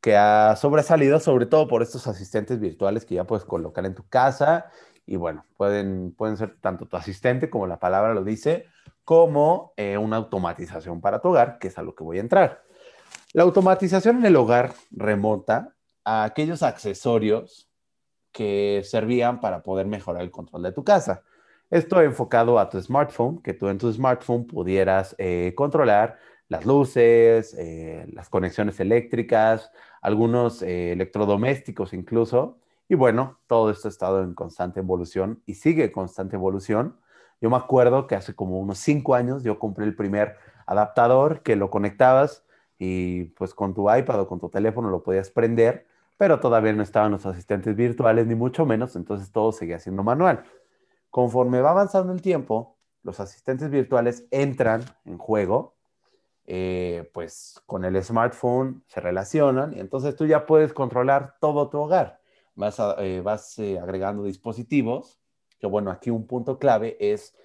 [0.00, 4.06] que ha sobresalido, sobre todo por estos asistentes virtuales que ya puedes colocar en tu
[4.08, 4.66] casa.
[5.06, 8.66] Y bueno, pueden, pueden ser tanto tu asistente, como la palabra lo dice,
[9.04, 12.62] como eh, una automatización para tu hogar, que es a lo que voy a entrar.
[13.32, 17.68] La automatización en el hogar remota a aquellos accesorios
[18.32, 21.22] que servían para poder mejorar el control de tu casa.
[21.72, 27.54] Esto enfocado a tu smartphone, que tú en tu smartphone pudieras eh, controlar las luces,
[27.58, 29.70] eh, las conexiones eléctricas,
[30.02, 32.58] algunos eh, electrodomésticos incluso.
[32.90, 36.98] Y bueno, todo esto ha estado en constante evolución y sigue en constante evolución.
[37.40, 41.56] Yo me acuerdo que hace como unos cinco años yo compré el primer adaptador que
[41.56, 42.44] lo conectabas
[42.78, 45.86] y pues con tu iPad o con tu teléfono lo podías prender,
[46.18, 50.44] pero todavía no estaban los asistentes virtuales ni mucho menos, entonces todo seguía siendo manual.
[51.12, 55.76] Conforme va avanzando el tiempo, los asistentes virtuales entran en juego,
[56.46, 61.80] eh, pues con el smartphone se relacionan y entonces tú ya puedes controlar todo tu
[61.80, 62.18] hogar.
[62.54, 65.20] Vas, eh, vas eh, agregando dispositivos,
[65.60, 67.36] que bueno, aquí un punto clave es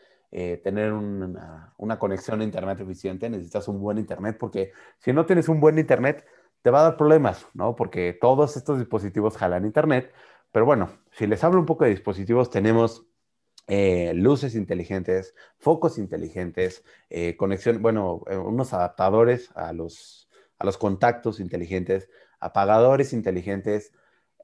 [0.63, 3.30] tener una, una, conexión a Internet eficiente.
[3.30, 6.25] Necesitas un buen Internet porque si no tienes un buen Internet,
[6.62, 7.75] te va a dar problemas, ¿no?
[7.75, 10.13] Porque todos estos dispositivos jalan Internet.
[10.53, 13.08] Pero bueno, si les hablo un poco de dispositivos, tenemos
[13.67, 20.77] eh, luces inteligentes, focos inteligentes, eh, conexión, bueno, eh, unos adaptadores a los, a los
[20.77, 23.91] contactos inteligentes, apagadores inteligentes,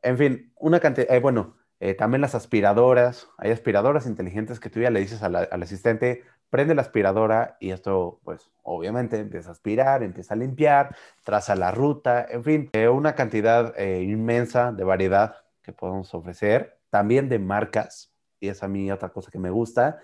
[0.01, 1.55] en fin, una cantidad, bueno,
[1.97, 6.81] también las aspiradoras, hay aspiradoras inteligentes que tú ya le dices al asistente, prende la
[6.81, 12.43] aspiradora y esto, pues, obviamente empieza a aspirar, empieza a limpiar, traza la ruta, en
[12.43, 18.12] fin, una cantidad inmensa de variedad que podemos ofrecer, también de marcas,
[18.43, 19.99] y es a mí otra cosa que me gusta,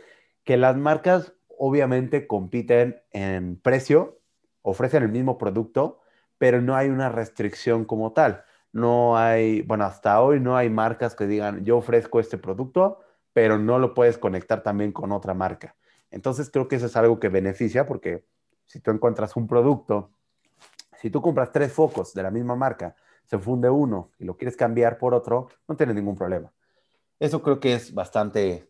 [0.46, 4.22] que las marcas obviamente compiten en precio,
[4.62, 6.00] ofrecen el mismo producto,
[6.38, 8.46] pero no hay una restricción como tal.
[8.72, 13.00] No hay, bueno, hasta hoy no hay marcas que digan, yo ofrezco este producto,
[13.34, 15.76] pero no lo puedes conectar también con otra marca.
[16.10, 18.24] Entonces creo que eso es algo que beneficia porque
[18.66, 20.12] si tú encuentras un producto,
[21.02, 24.56] si tú compras tres focos de la misma marca, se funde uno y lo quieres
[24.56, 26.54] cambiar por otro, no tienes ningún problema.
[27.20, 28.70] Eso creo que es bastante,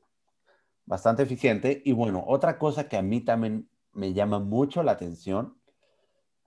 [0.86, 1.82] bastante eficiente.
[1.86, 5.58] Y bueno, otra cosa que a mí también me llama mucho la atención,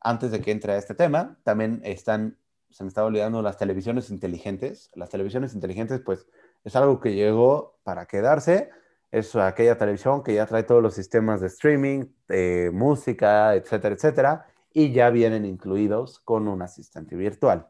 [0.00, 2.38] antes de que entre a este tema, también están,
[2.70, 4.90] se me estaba olvidando las televisiones inteligentes.
[4.94, 6.26] Las televisiones inteligentes, pues,
[6.64, 8.70] es algo que llegó para quedarse
[9.12, 14.46] es aquella televisión que ya trae todos los sistemas de streaming, de música, etcétera, etcétera,
[14.72, 17.68] y ya vienen incluidos con un asistente virtual.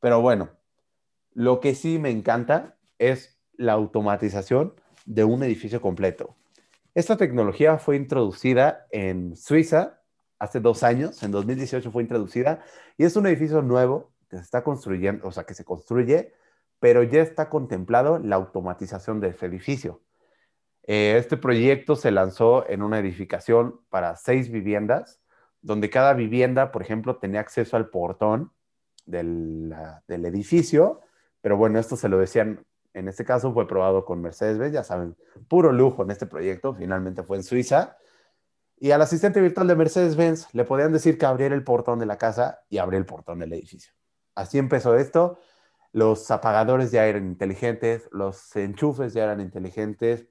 [0.00, 0.48] Pero bueno,
[1.34, 4.74] lo que sí me encanta es la automatización
[5.06, 6.34] de un edificio completo.
[6.94, 10.00] Esta tecnología fue introducida en Suiza
[10.38, 12.62] hace dos años, en 2018 fue introducida,
[12.96, 16.32] y es un edificio nuevo que se está construyendo, o sea, que se construye,
[16.78, 20.02] pero ya está contemplado la automatización de ese edificio.
[20.86, 25.20] Eh, este proyecto se lanzó en una edificación para seis viviendas,
[25.62, 28.52] donde cada vivienda, por ejemplo, tenía acceso al portón
[29.06, 29.74] del,
[30.08, 31.00] edificio,
[31.40, 32.64] pero bueno, esto se lo decían,
[32.94, 35.16] en este caso fue probado con Mercedes-Benz, ya saben,
[35.48, 37.98] puro lujo en este proyecto, finalmente fue en Suiza,
[38.76, 42.18] y al asistente virtual de Mercedes-Benz le podían decir que abriera el portón de la
[42.18, 43.92] casa y abriera el portón del edificio.
[44.34, 45.38] Así empezó esto,
[45.92, 50.28] los apagadores ya eran inteligentes, los enchufes ya eran inteligentes,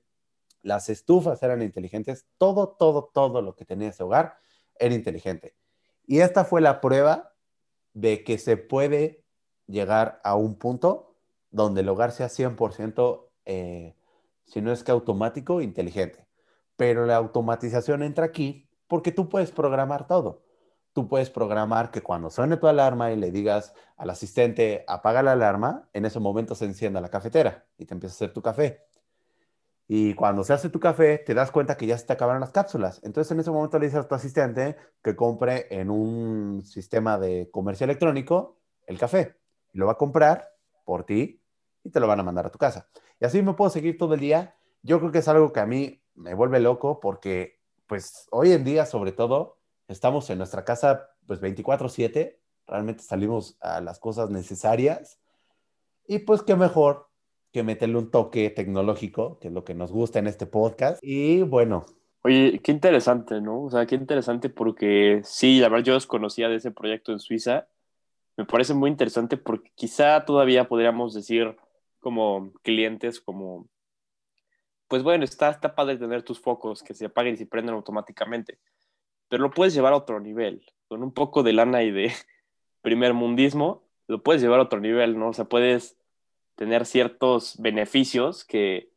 [0.62, 4.38] las estufas eran inteligentes, todo, todo, todo lo que tenía ese hogar
[4.80, 5.56] era inteligente.
[6.06, 7.34] Y esta fue la prueba
[7.94, 9.24] de que se puede
[9.68, 11.13] llegar a un punto
[11.54, 13.96] donde el hogar sea 100%, eh,
[14.44, 16.28] si no es que automático, inteligente.
[16.76, 20.44] Pero la automatización entra aquí porque tú puedes programar todo.
[20.92, 25.32] Tú puedes programar que cuando suene tu alarma y le digas al asistente, apaga la
[25.32, 28.82] alarma, en ese momento se encienda la cafetera y te empieza a hacer tu café
[29.88, 32.52] y cuando se hace tu café, te das cuenta que ya se te acabaron las
[32.52, 33.02] cápsulas.
[33.04, 37.50] Entonces, en ese momento le dices a tu asistente que compre en un sistema de
[37.52, 39.36] comercio electrónico el café.
[39.72, 40.50] Y lo va a comprar
[40.86, 41.43] por ti
[41.84, 42.88] y te lo van a mandar a tu casa.
[43.20, 44.56] Y así me puedo seguir todo el día.
[44.82, 48.64] Yo creo que es algo que a mí me vuelve loco porque, pues, hoy en
[48.64, 52.40] día, sobre todo, estamos en nuestra casa, pues, 24/7.
[52.68, 55.20] Realmente salimos a las cosas necesarias.
[56.08, 57.10] Y pues, qué mejor
[57.52, 61.00] que meterle un toque tecnológico, que es lo que nos gusta en este podcast.
[61.04, 61.86] Y bueno.
[62.24, 63.64] Oye, qué interesante, ¿no?
[63.64, 67.68] O sea, qué interesante porque sí, la verdad yo desconocía de ese proyecto en Suiza.
[68.38, 71.56] Me parece muy interesante porque quizá todavía podríamos decir
[72.04, 73.68] como clientes, como,
[74.88, 78.60] pues bueno, está, está padre tener tus focos que se apaguen y se prenden automáticamente,
[79.28, 82.12] pero lo puedes llevar a otro nivel, con un poco de lana y de
[82.84, 85.30] primer mundismo, lo puedes llevar a otro nivel, ¿no?
[85.30, 85.98] O sea, puedes
[86.56, 88.92] tener ciertos beneficios que,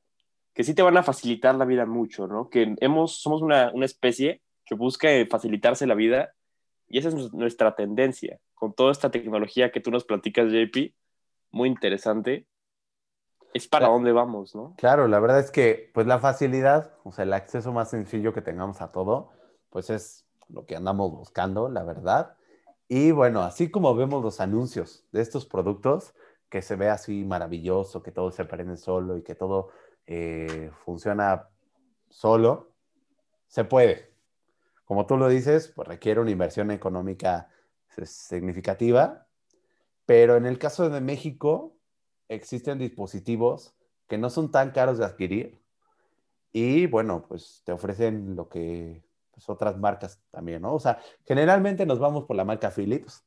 [0.52, 2.50] que sí te van a facilitar la vida mucho, ¿no?
[2.50, 6.34] Que hemos, somos una, una especie que busca facilitarse la vida
[6.88, 8.38] y esa es nuestra tendencia.
[8.54, 10.92] Con toda esta tecnología que tú nos platicas, JP,
[11.50, 12.46] muy interesante,
[13.54, 14.74] es para dónde vamos, ¿no?
[14.76, 18.42] Claro, la verdad es que pues la facilidad, o sea, el acceso más sencillo que
[18.42, 19.30] tengamos a todo,
[19.70, 22.36] pues es lo que andamos buscando, la verdad.
[22.88, 26.14] Y bueno, así como vemos los anuncios de estos productos,
[26.48, 29.70] que se ve así maravilloso, que todo se prende solo y que todo
[30.06, 31.48] eh, funciona
[32.08, 32.70] solo,
[33.48, 34.12] se puede.
[34.84, 37.48] Como tú lo dices, pues requiere una inversión económica
[38.04, 39.26] significativa,
[40.04, 41.75] pero en el caso de México
[42.28, 43.74] existen dispositivos
[44.08, 45.60] que no son tan caros de adquirir
[46.52, 50.74] y bueno, pues te ofrecen lo que pues, otras marcas también, ¿no?
[50.74, 53.24] O sea, generalmente nos vamos por la marca Philips,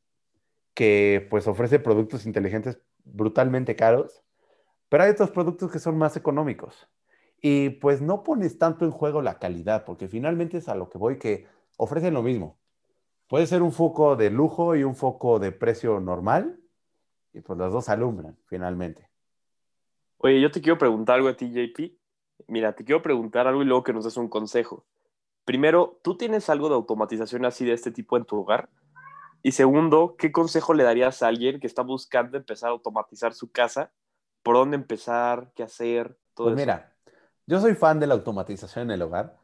[0.74, 4.24] que pues ofrece productos inteligentes brutalmente caros,
[4.90, 6.88] pero hay otros productos que son más económicos.
[7.42, 10.98] Y pues no pones tanto en juego la calidad, porque finalmente es a lo que
[10.98, 12.58] voy que ofrecen lo mismo.
[13.28, 16.60] Puede ser un foco de lujo y un foco de precio normal,
[17.34, 19.10] y pues los dos alumbran finalmente.
[20.18, 21.98] Oye, yo te quiero preguntar algo a ti, JP.
[22.48, 24.86] Mira, te quiero preguntar algo y luego que nos des un consejo.
[25.46, 28.70] Primero, ¿tú tienes algo de automatización así de este tipo en tu hogar?
[29.42, 33.52] Y segundo, ¿qué consejo le darías a alguien que está buscando empezar a automatizar su
[33.52, 33.92] casa?
[34.44, 35.52] ¿Por dónde empezar?
[35.56, 36.18] ¿Qué hacer?
[36.34, 36.94] Todo pues mira,
[37.48, 39.38] yo soy fan de la automatización en el hogar.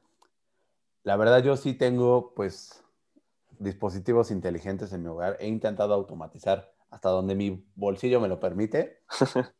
[1.03, 2.83] La verdad, yo sí tengo, pues,
[3.59, 5.37] dispositivos inteligentes en mi hogar.
[5.39, 9.01] He intentado automatizar hasta donde mi bolsillo me lo permite.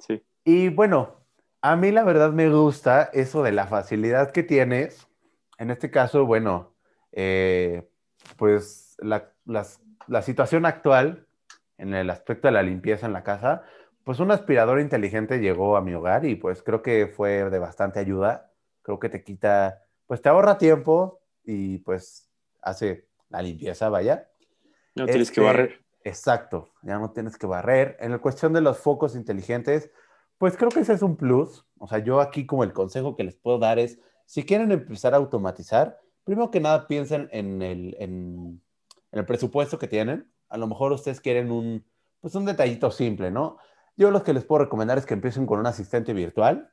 [0.00, 0.22] sí.
[0.44, 1.24] Y bueno,
[1.62, 5.06] a mí la verdad me gusta eso de la facilidad que tienes.
[5.58, 6.74] En este caso, bueno,
[7.12, 7.88] eh,
[8.36, 9.32] pues la
[10.10, 11.26] la situación actual
[11.78, 13.62] en el aspecto de la limpieza en la casa,
[14.02, 18.00] pues un aspirador inteligente llegó a mi hogar y pues creo que fue de bastante
[18.00, 18.50] ayuda.
[18.82, 22.28] Creo que te quita pues te ahorra tiempo y pues
[22.60, 24.28] hace la limpieza, vaya.
[24.96, 25.80] No tienes que barrer.
[26.02, 27.96] Exacto, ya no tienes que barrer.
[28.00, 29.90] En la cuestión de los focos inteligentes,
[30.38, 31.66] pues creo que ese es un plus.
[31.78, 35.12] O sea, yo aquí como el consejo que les puedo dar es, si quieren empezar
[35.12, 38.62] a automatizar, primero que nada piensen en el, en,
[39.12, 40.32] el presupuesto que tienen.
[40.48, 41.84] A lo mejor ustedes quieren un,
[42.20, 43.58] pues un detallito simple, ¿no?
[43.96, 46.72] Yo lo que les puedo recomendar es que empiecen con un asistente virtual.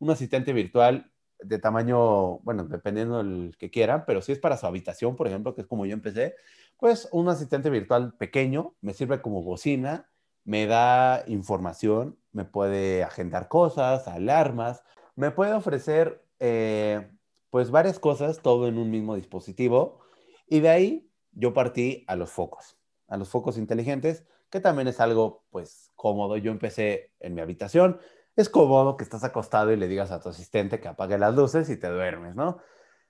[0.00, 4.66] Un asistente virtual de tamaño, bueno, dependiendo del que quieran, pero si es para su
[4.66, 6.34] habitación, por ejemplo, que es como yo empecé,
[6.78, 10.08] pues un asistente virtual pequeño me sirve como bocina,
[10.44, 14.82] me da información, me puede agendar cosas, alarmas,
[15.14, 17.10] me puede ofrecer eh,
[17.50, 20.00] pues varias cosas, todo en un mismo dispositivo.
[20.46, 25.00] Y de ahí yo partí a los focos, a los focos inteligentes, que también es
[25.00, 26.36] algo pues cómodo.
[26.36, 28.00] Yo empecé en mi habitación,
[28.38, 31.68] es cómodo que estás acostado y le digas a tu asistente que apague las luces
[31.70, 32.58] y te duermes, ¿no?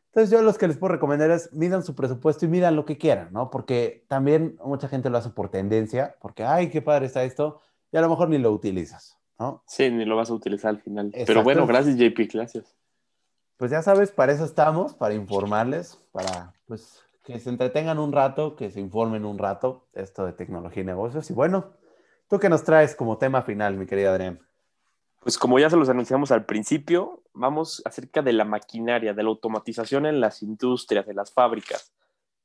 [0.07, 2.97] Entonces yo los que les puedo recomendar es midan su presupuesto y midan lo que
[2.97, 3.51] quieran, ¿no?
[3.51, 7.61] Porque también mucha gente lo hace por tendencia, porque, ay, qué padre está esto,
[7.93, 9.63] y a lo mejor ni lo utilizas, ¿no?
[9.67, 11.13] Sí, ni lo vas a utilizar al final.
[11.27, 12.75] Pero bueno, gracias JP, gracias.
[13.59, 18.57] Pues ya sabes, para eso estamos, para informarles, para pues que se entretengan un rato,
[18.57, 21.29] que se informen un rato esto de tecnología y negocios.
[21.29, 21.75] Y bueno,
[22.31, 24.48] ¿tú qué nos traes como tema final, mi querida Adrián?
[25.29, 29.29] Pues como ya se los anunciamos al principio, vamos acerca de la maquinaria, de la
[29.29, 31.93] automatización en las industrias, en las fábricas.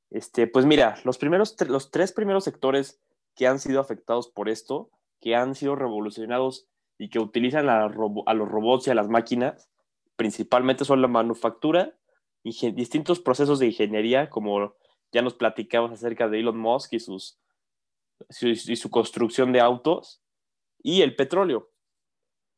[0.10, 3.00] Este, pues mira, los, primeros, los tres primeros sectores
[3.38, 4.90] que han sido afectados por esto,
[5.22, 6.68] que han sido revolucionados
[6.98, 9.70] y que utilizan a, los robots y a las máquinas,
[10.18, 11.96] principalmente son la manufactura,
[12.44, 14.76] distintos procesos de ingeniería, como
[15.14, 17.40] ya nos platicamos acerca de Elon Musk y, sus,
[18.42, 20.22] y su construcción de autos,
[20.80, 21.70] y el petróleo.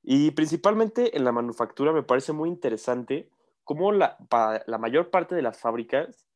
[0.08, 3.28] Y principalmente en la manufactura me parece muy interesante
[3.64, 4.18] cómo la,
[4.68, 6.28] la mayor parte de las fábricas,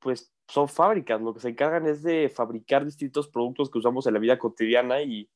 [0.00, 4.12] pues son fábricas, lo que se encargan es de fabricar distintos productos que usamos en
[4.12, 5.30] la vida cotidiana y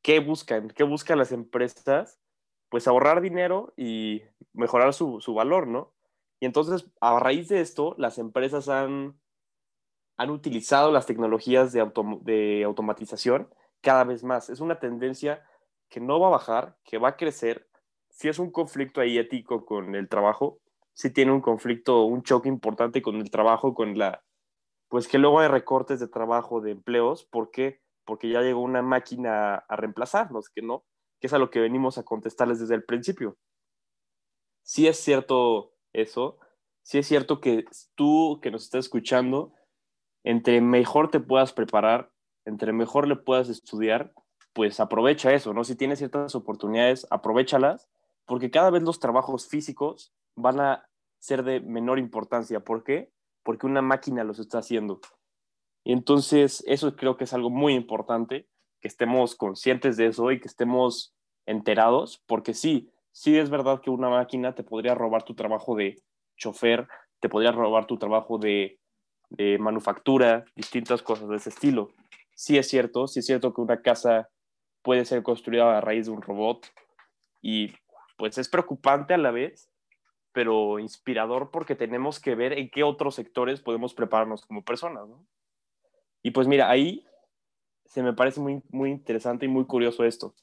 [0.00, 0.68] ¿qué buscan?
[0.68, 2.18] ¿Qué buscan las empresas?
[2.70, 4.22] Pues ahorrar dinero y
[4.54, 5.92] mejorar su, su valor, ¿no?
[6.40, 9.20] Y entonces, a raíz de esto, las empresas han,
[10.16, 11.86] han utilizado las tecnologías de,
[12.22, 14.48] de automatización cada vez más.
[14.48, 15.44] Es una tendencia
[15.88, 17.68] que no va a bajar, que va a crecer.
[18.10, 20.60] Si es un conflicto ahí ético con el trabajo,
[20.92, 24.24] si tiene un conflicto, un choque importante con el trabajo, con la,
[24.88, 27.82] pues que luego hay recortes de trabajo, de empleos, ¿por qué?
[28.04, 30.84] Porque ya llegó una máquina a reemplazarnos, que no,
[31.20, 33.36] que es a lo que venimos a contestarles desde el principio.
[34.62, 36.38] Si es cierto eso,
[36.82, 39.52] si es cierto que tú que nos estás escuchando,
[40.24, 42.10] entre mejor te puedas preparar,
[42.44, 44.12] entre mejor le puedas estudiar,
[44.56, 45.64] pues aprovecha eso, ¿no?
[45.64, 47.90] Si tienes ciertas oportunidades, aprovechalas,
[48.24, 50.88] porque cada vez los trabajos físicos van a
[51.18, 52.60] ser de menor importancia.
[52.60, 53.12] ¿Por qué?
[53.42, 55.00] Porque una máquina los está haciendo.
[55.84, 58.48] Y entonces, eso creo que es algo muy importante,
[58.80, 61.14] que estemos conscientes de eso y que estemos
[61.44, 66.02] enterados, porque sí, sí es verdad que una máquina te podría robar tu trabajo de
[66.38, 66.88] chofer,
[67.20, 68.80] te podría robar tu trabajo de,
[69.28, 71.90] de manufactura, distintas cosas de ese estilo.
[72.34, 74.30] Sí es cierto, sí es cierto que una casa
[74.86, 76.64] puede ser construida a raíz de un robot
[77.42, 77.72] y
[78.16, 79.68] pues es preocupante a la vez,
[80.30, 85.08] pero inspirador porque tenemos que ver en qué otros sectores podemos prepararnos como personas.
[86.22, 87.04] Y pues mira, ahí
[87.84, 90.36] se me parece muy, muy interesante y muy curioso esto.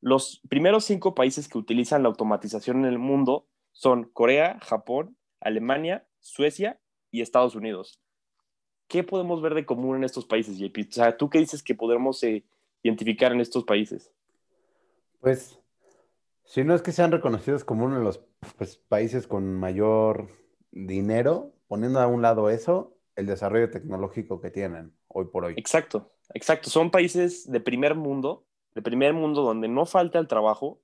[0.00, 6.08] Los primeros cinco países que utilizan la automatización en el mundo son Corea, Japón, Alemania,
[6.20, 8.00] Suecia y Estados Unidos.
[8.88, 10.78] ¿Qué podemos ver de común en estos países, JP?
[10.88, 12.46] O sea, ¿tú qué dices que podremos eh,
[12.82, 14.12] identificar en estos países?
[15.20, 15.58] Pues,
[16.44, 18.20] si no es que sean reconocidos como uno de los
[18.56, 20.28] pues, países con mayor
[20.70, 25.54] dinero, poniendo a un lado eso, el desarrollo tecnológico que tienen hoy por hoy.
[25.56, 26.70] Exacto, exacto.
[26.70, 30.80] Son países de primer mundo, de primer mundo donde no falta el trabajo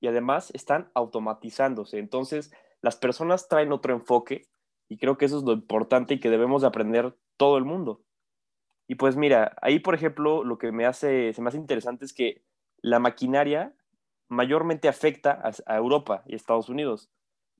[0.00, 1.98] y además están automatizándose.
[1.98, 4.48] Entonces, las personas traen otro enfoque
[4.88, 8.02] y creo que eso es lo importante y que debemos de aprender todo el mundo.
[8.86, 12.12] Y pues mira, ahí por ejemplo lo que me hace, se me hace interesante es
[12.12, 12.42] que
[12.82, 13.74] la maquinaria
[14.28, 17.10] mayormente afecta a, Europa y Estados Unidos.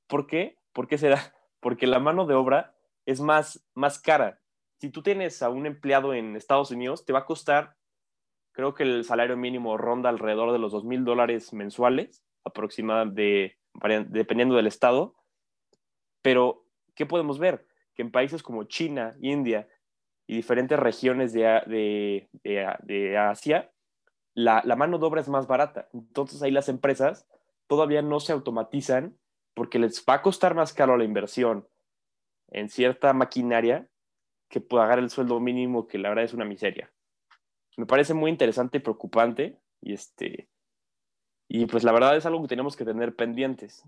[0.06, 0.58] ¿Por qué?
[0.72, 1.18] ¿Por qué será?
[1.60, 2.74] Porque la mano de obra
[3.06, 4.40] es más, más cara.
[4.80, 7.76] Si tú tienes a un empleado en Estados Unidos, te va a costar,
[8.52, 13.58] creo que el salario mínimo ronda alrededor de los dos mil dólares mensuales, aproximadamente,
[14.08, 15.14] dependiendo del estado.
[16.20, 17.66] Pero, ¿qué podemos ver?
[17.94, 19.68] Que en países como China, India,
[20.26, 23.70] y diferentes regiones de, de, Asia,
[24.34, 25.88] la, la, mano de obra es más barata.
[25.92, 27.26] Entonces ahí las empresas
[27.66, 29.16] todavía no se automatizan
[29.54, 31.68] porque les va a costar más caro la inversión
[32.48, 33.88] en cierta maquinaria
[34.48, 36.92] que pagar el sueldo mínimo, que la verdad es una miseria.
[37.76, 40.48] Me parece muy interesante y preocupante y este
[41.48, 43.84] y pues la verdad es algo que tenemos que tener pendientes.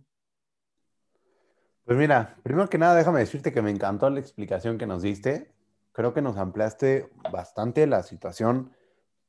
[1.85, 5.56] Pues mira, primero que nada déjame decirte que me encantó la explicación que nos diste.
[5.97, 8.71] Creo que nos ampliaste bastante la situación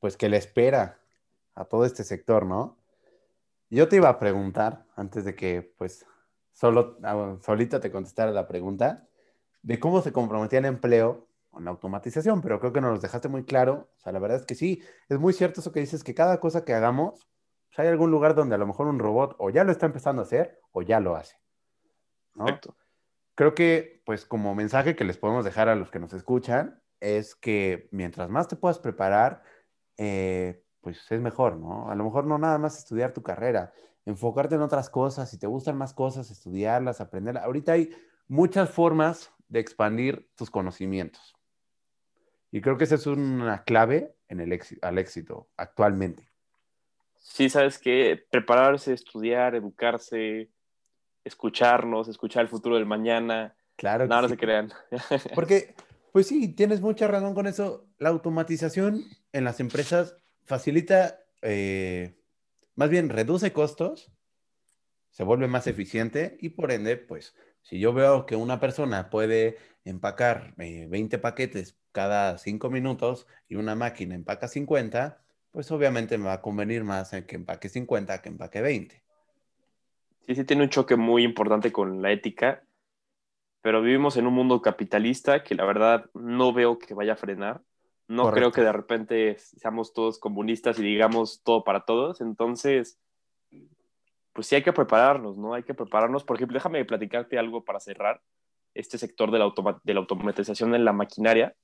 [0.00, 1.00] pues que le espera
[1.54, 2.76] a todo este sector, ¿no?
[3.70, 6.04] Yo te iba a preguntar antes de que pues
[6.52, 9.08] solo ah, solito te contestara la pregunta
[9.62, 13.28] de cómo se comprometía el empleo con la automatización, pero creo que nos lo dejaste
[13.28, 13.88] muy claro.
[13.96, 16.38] O sea, la verdad es que sí, es muy cierto eso que dices, que cada
[16.38, 17.26] cosa que hagamos,
[17.78, 20.26] hay algún lugar donde a lo mejor un robot o ya lo está empezando a
[20.26, 21.38] hacer o ya lo hace.
[22.34, 22.76] Correcto.
[23.38, 27.36] Creo que, pues, como mensaje que les podemos dejar a los que nos escuchan, es
[27.36, 29.44] que mientras más te puedas preparar,
[29.96, 31.88] eh, pues es mejor, ¿no?
[31.88, 33.72] A lo mejor no nada más estudiar tu carrera,
[34.06, 37.44] enfocarte en otras cosas, si te gustan más cosas, estudiarlas, aprenderlas.
[37.44, 37.90] Ahorita hay
[38.26, 41.36] muchas formas de expandir tus conocimientos.
[42.50, 46.28] Y creo que esa es una clave en el al éxito actualmente.
[47.20, 50.50] Sí, sabes que prepararse, estudiar, educarse,
[51.28, 53.54] escucharnos, escuchar el futuro del mañana.
[53.76, 54.06] Claro.
[54.06, 54.72] Nada se crean.
[55.34, 55.74] Porque,
[56.12, 57.86] pues sí, tienes mucha razón con eso.
[57.98, 62.18] La automatización en las empresas facilita, eh,
[62.74, 64.10] más bien reduce costos,
[65.10, 69.58] se vuelve más eficiente y por ende, pues, si yo veo que una persona puede
[69.84, 76.26] empacar 20 eh, paquetes cada 5 minutos y una máquina empaca 50, pues obviamente me
[76.26, 79.02] va a convenir más en que empaque 50 que empaque 20.
[80.28, 82.62] Sí, sí, tiene un choque muy importante con la ética,
[83.62, 87.62] pero vivimos en un mundo capitalista que la verdad no veo que vaya a frenar.
[88.08, 92.20] No creo que de repente seamos todos comunistas y digamos todo para todos.
[92.20, 93.00] Entonces,
[94.34, 95.54] pues sí hay que prepararnos, ¿no?
[95.54, 96.24] Hay que prepararnos.
[96.24, 98.20] Por ejemplo, déjame platicarte algo para cerrar
[98.74, 99.50] este sector de la,
[99.82, 101.56] de la automatización en la maquinaria.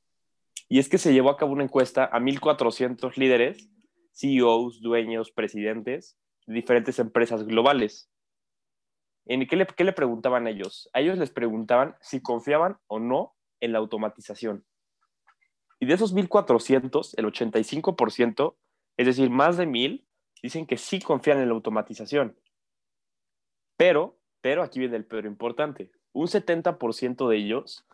[0.70, 3.68] Y es que se llevó a cabo una encuesta a 1.400 líderes,
[4.14, 8.08] CEOs, dueños, presidentes de diferentes empresas globales.
[9.26, 10.90] ¿En qué le, preguntaban a ellos?
[10.92, 14.64] A ellos les preguntaban si confiaban o no en la automatización.
[15.80, 18.56] Y de esos 1.400, el 85%,
[18.96, 20.04] es decir, más de 1.000,
[20.42, 22.38] dicen que sí confían en la automatización.
[23.76, 25.90] Pero, pero aquí viene el peor importante.
[26.12, 27.86] Un 70% de ellos,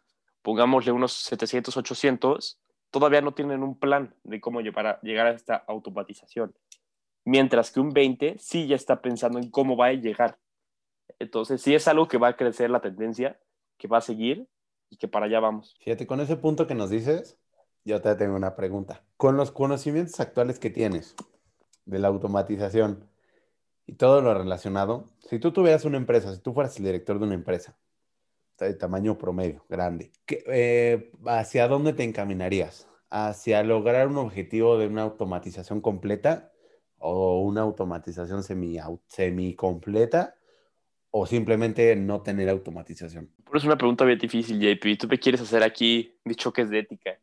[0.42, 2.60] pongámosle unos 700, 800,
[2.90, 6.54] todavía no tienen un plan de cómo llegar a esta automatización.
[7.24, 10.38] Mientras que un 20 sí ya está pensando en cómo va a llegar.
[11.18, 13.38] Entonces, sí es algo que va a crecer la tendencia,
[13.76, 14.48] que va a seguir
[14.88, 15.74] y que para allá vamos.
[15.80, 17.38] Fíjate, con ese punto que nos dices,
[17.84, 19.02] yo te tengo una pregunta.
[19.16, 21.14] Con los conocimientos actuales que tienes
[21.84, 23.10] de la automatización,
[23.90, 27.24] y todo lo relacionado, si tú tuvieras una empresa, si tú fueras el director de
[27.24, 27.76] una empresa
[28.56, 32.88] de tamaño promedio, grande, eh, ¿hacia dónde te encaminarías?
[33.08, 36.52] ¿Hacia lograr un objetivo de una automatización completa
[36.98, 40.36] o una automatización semi, semi completa
[41.10, 43.30] o simplemente no tener automatización?
[43.44, 44.98] Por es una pregunta bien difícil, JP.
[44.98, 47.18] ¿Tú qué quieres hacer aquí de choques de ética?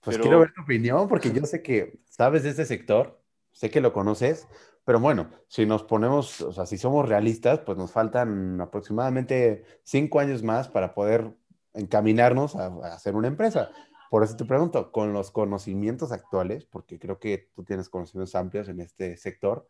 [0.00, 3.80] Pues quiero ver tu opinión porque yo sé que sabes de este sector, sé que
[3.80, 4.46] lo conoces,
[4.84, 10.20] pero bueno, si nos ponemos, o sea, si somos realistas, pues nos faltan aproximadamente cinco
[10.20, 11.32] años más para poder
[11.72, 13.70] encaminarnos a, hacer una empresa.
[14.10, 18.68] Por eso te pregunto, con los conocimientos actuales, porque creo que tú tienes conocimientos amplios
[18.68, 19.68] en este sector,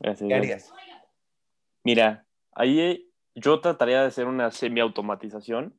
[0.00, 0.72] ¿qué harías?
[1.84, 5.74] Mira, ahí yo trataría de hacer una semi-automatización.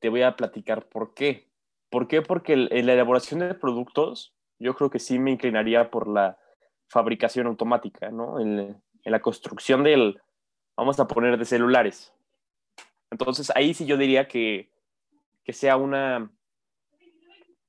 [0.00, 1.48] Te voy a platicar por qué.
[1.90, 2.22] ¿Por qué?
[2.22, 6.38] Porque en la elaboración de productos, yo creo que sí me inclinaría por la
[6.88, 8.40] fabricación automática, ¿no?
[8.40, 10.20] En, la construcción del,
[10.76, 12.12] vamos a poner, de celulares.
[13.10, 14.70] Entonces, ahí sí yo diría que,
[15.44, 16.30] que sea una,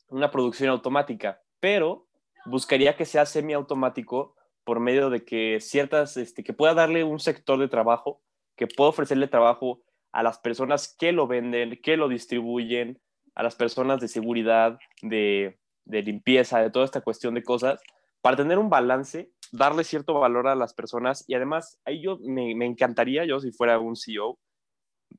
[0.09, 2.07] una producción automática, pero
[2.45, 4.35] buscaría que sea semiautomático
[4.69, 8.21] por medio de que ciertas, este, que pueda darle un sector de trabajo,
[8.55, 13.01] que pueda ofrecerle trabajo a las personas que lo venden, que lo distribuyen,
[13.33, 17.81] a las personas de seguridad, de, limpieza, de toda esta cuestión de cosas,
[18.21, 21.25] para tener un balance, darle cierto valor a las personas.
[21.27, 24.37] Y además ahí yo me, encantaría, yo si fuera un CEO,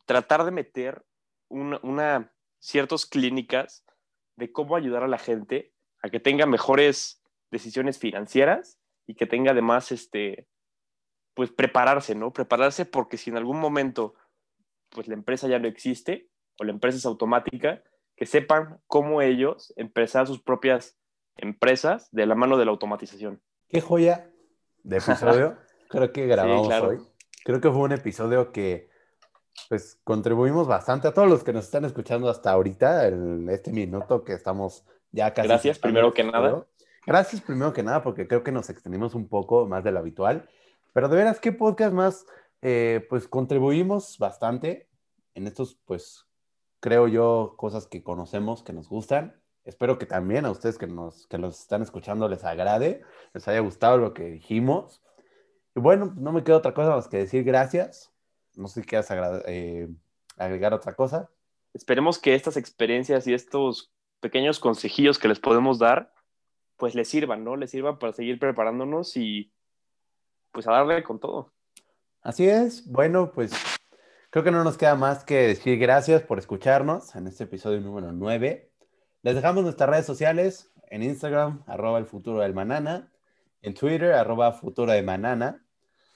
[0.06, 1.02] tratar de meter
[1.48, 3.84] una, una, ciertas clínicas
[4.36, 5.72] de cómo ayudar a la gente
[6.02, 7.20] a que tenga mejores
[7.50, 8.79] decisiones financieras
[9.10, 10.46] y que tenga además, este,
[11.34, 12.32] pues prepararse, ¿no?
[12.32, 14.14] Prepararse porque si en algún momento,
[14.88, 16.28] pues la empresa ya no existe
[16.60, 17.82] o la empresa es automática,
[18.14, 20.96] que sepan cómo ellos empezar sus propias
[21.36, 23.42] empresas de la mano de la automatización.
[23.68, 24.30] Qué joya
[24.84, 25.58] de episodio.
[25.88, 26.98] Creo que grabamos hoy.
[27.44, 28.90] Creo que fue un episodio que
[29.68, 34.22] pues contribuimos bastante a todos los que nos están escuchando hasta ahorita, en este minuto
[34.22, 35.48] que estamos ya casi.
[35.48, 36.64] Gracias, primero que nada.
[37.06, 40.48] Gracias, primero que nada, porque creo que nos extendimos un poco más de lo habitual.
[40.92, 42.26] Pero de veras, ¿qué podcast más?
[42.62, 44.88] Eh, pues contribuimos bastante
[45.34, 46.26] en estos, pues,
[46.80, 49.40] creo yo, cosas que conocemos, que nos gustan.
[49.64, 53.02] Espero que también a ustedes que nos, que nos están escuchando les agrade,
[53.34, 55.02] les haya gustado lo que dijimos.
[55.74, 58.12] Y bueno, no me queda otra cosa más que decir gracias.
[58.56, 59.08] No sé si quieras
[59.46, 59.88] eh,
[60.36, 61.30] agregar otra cosa.
[61.72, 66.12] Esperemos que estas experiencias y estos pequeños consejillos que les podemos dar,
[66.80, 67.56] pues les sirvan, ¿no?
[67.56, 69.52] Les sirvan para seguir preparándonos y
[70.50, 71.52] pues a darle con todo.
[72.22, 72.90] Así es.
[72.90, 73.52] Bueno, pues
[74.30, 78.12] creo que no nos queda más que decir gracias por escucharnos en este episodio número
[78.12, 78.72] 9.
[79.22, 83.12] Les dejamos nuestras redes sociales en Instagram, arroba el futuro del manana,
[83.60, 85.62] en Twitter, arroba futuro de manana.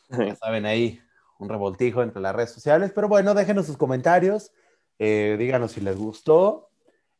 [0.08, 0.98] Ya saben ahí,
[1.38, 2.90] un revoltijo entre las redes sociales.
[2.94, 4.50] Pero bueno, déjenos sus comentarios,
[4.98, 6.70] eh, díganos si les gustó.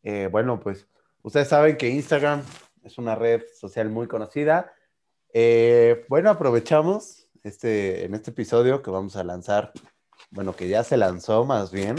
[0.03, 0.89] Eh, bueno, pues
[1.23, 2.43] ustedes saben que Instagram
[2.85, 4.73] es una red social muy conocida.
[5.33, 9.73] Eh, bueno, aprovechamos este, en este episodio que vamos a lanzar,
[10.31, 11.97] bueno, que ya se lanzó más bien.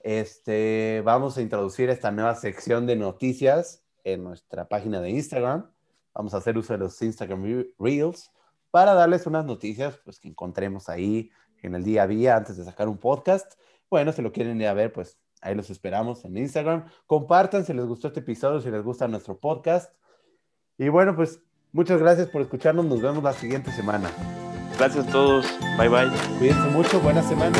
[0.00, 5.70] Este, vamos a introducir esta nueva sección de noticias en nuestra página de Instagram.
[6.14, 8.30] Vamos a hacer uso de los Instagram Reels
[8.70, 11.30] para darles unas noticias pues, que encontremos ahí
[11.62, 13.54] en el día a día antes de sacar un podcast.
[13.88, 16.86] Bueno, si lo quieren ir a ver, pues ahí los esperamos en Instagram.
[17.06, 19.92] Compartan si les gustó este episodio, si les gusta nuestro podcast.
[20.78, 21.40] Y bueno, pues
[21.72, 22.84] muchas gracias por escucharnos.
[22.84, 24.10] Nos vemos la siguiente semana.
[24.78, 25.46] Gracias a todos.
[25.78, 26.10] Bye bye.
[26.38, 27.00] Cuídense mucho.
[27.00, 27.58] Buena semana.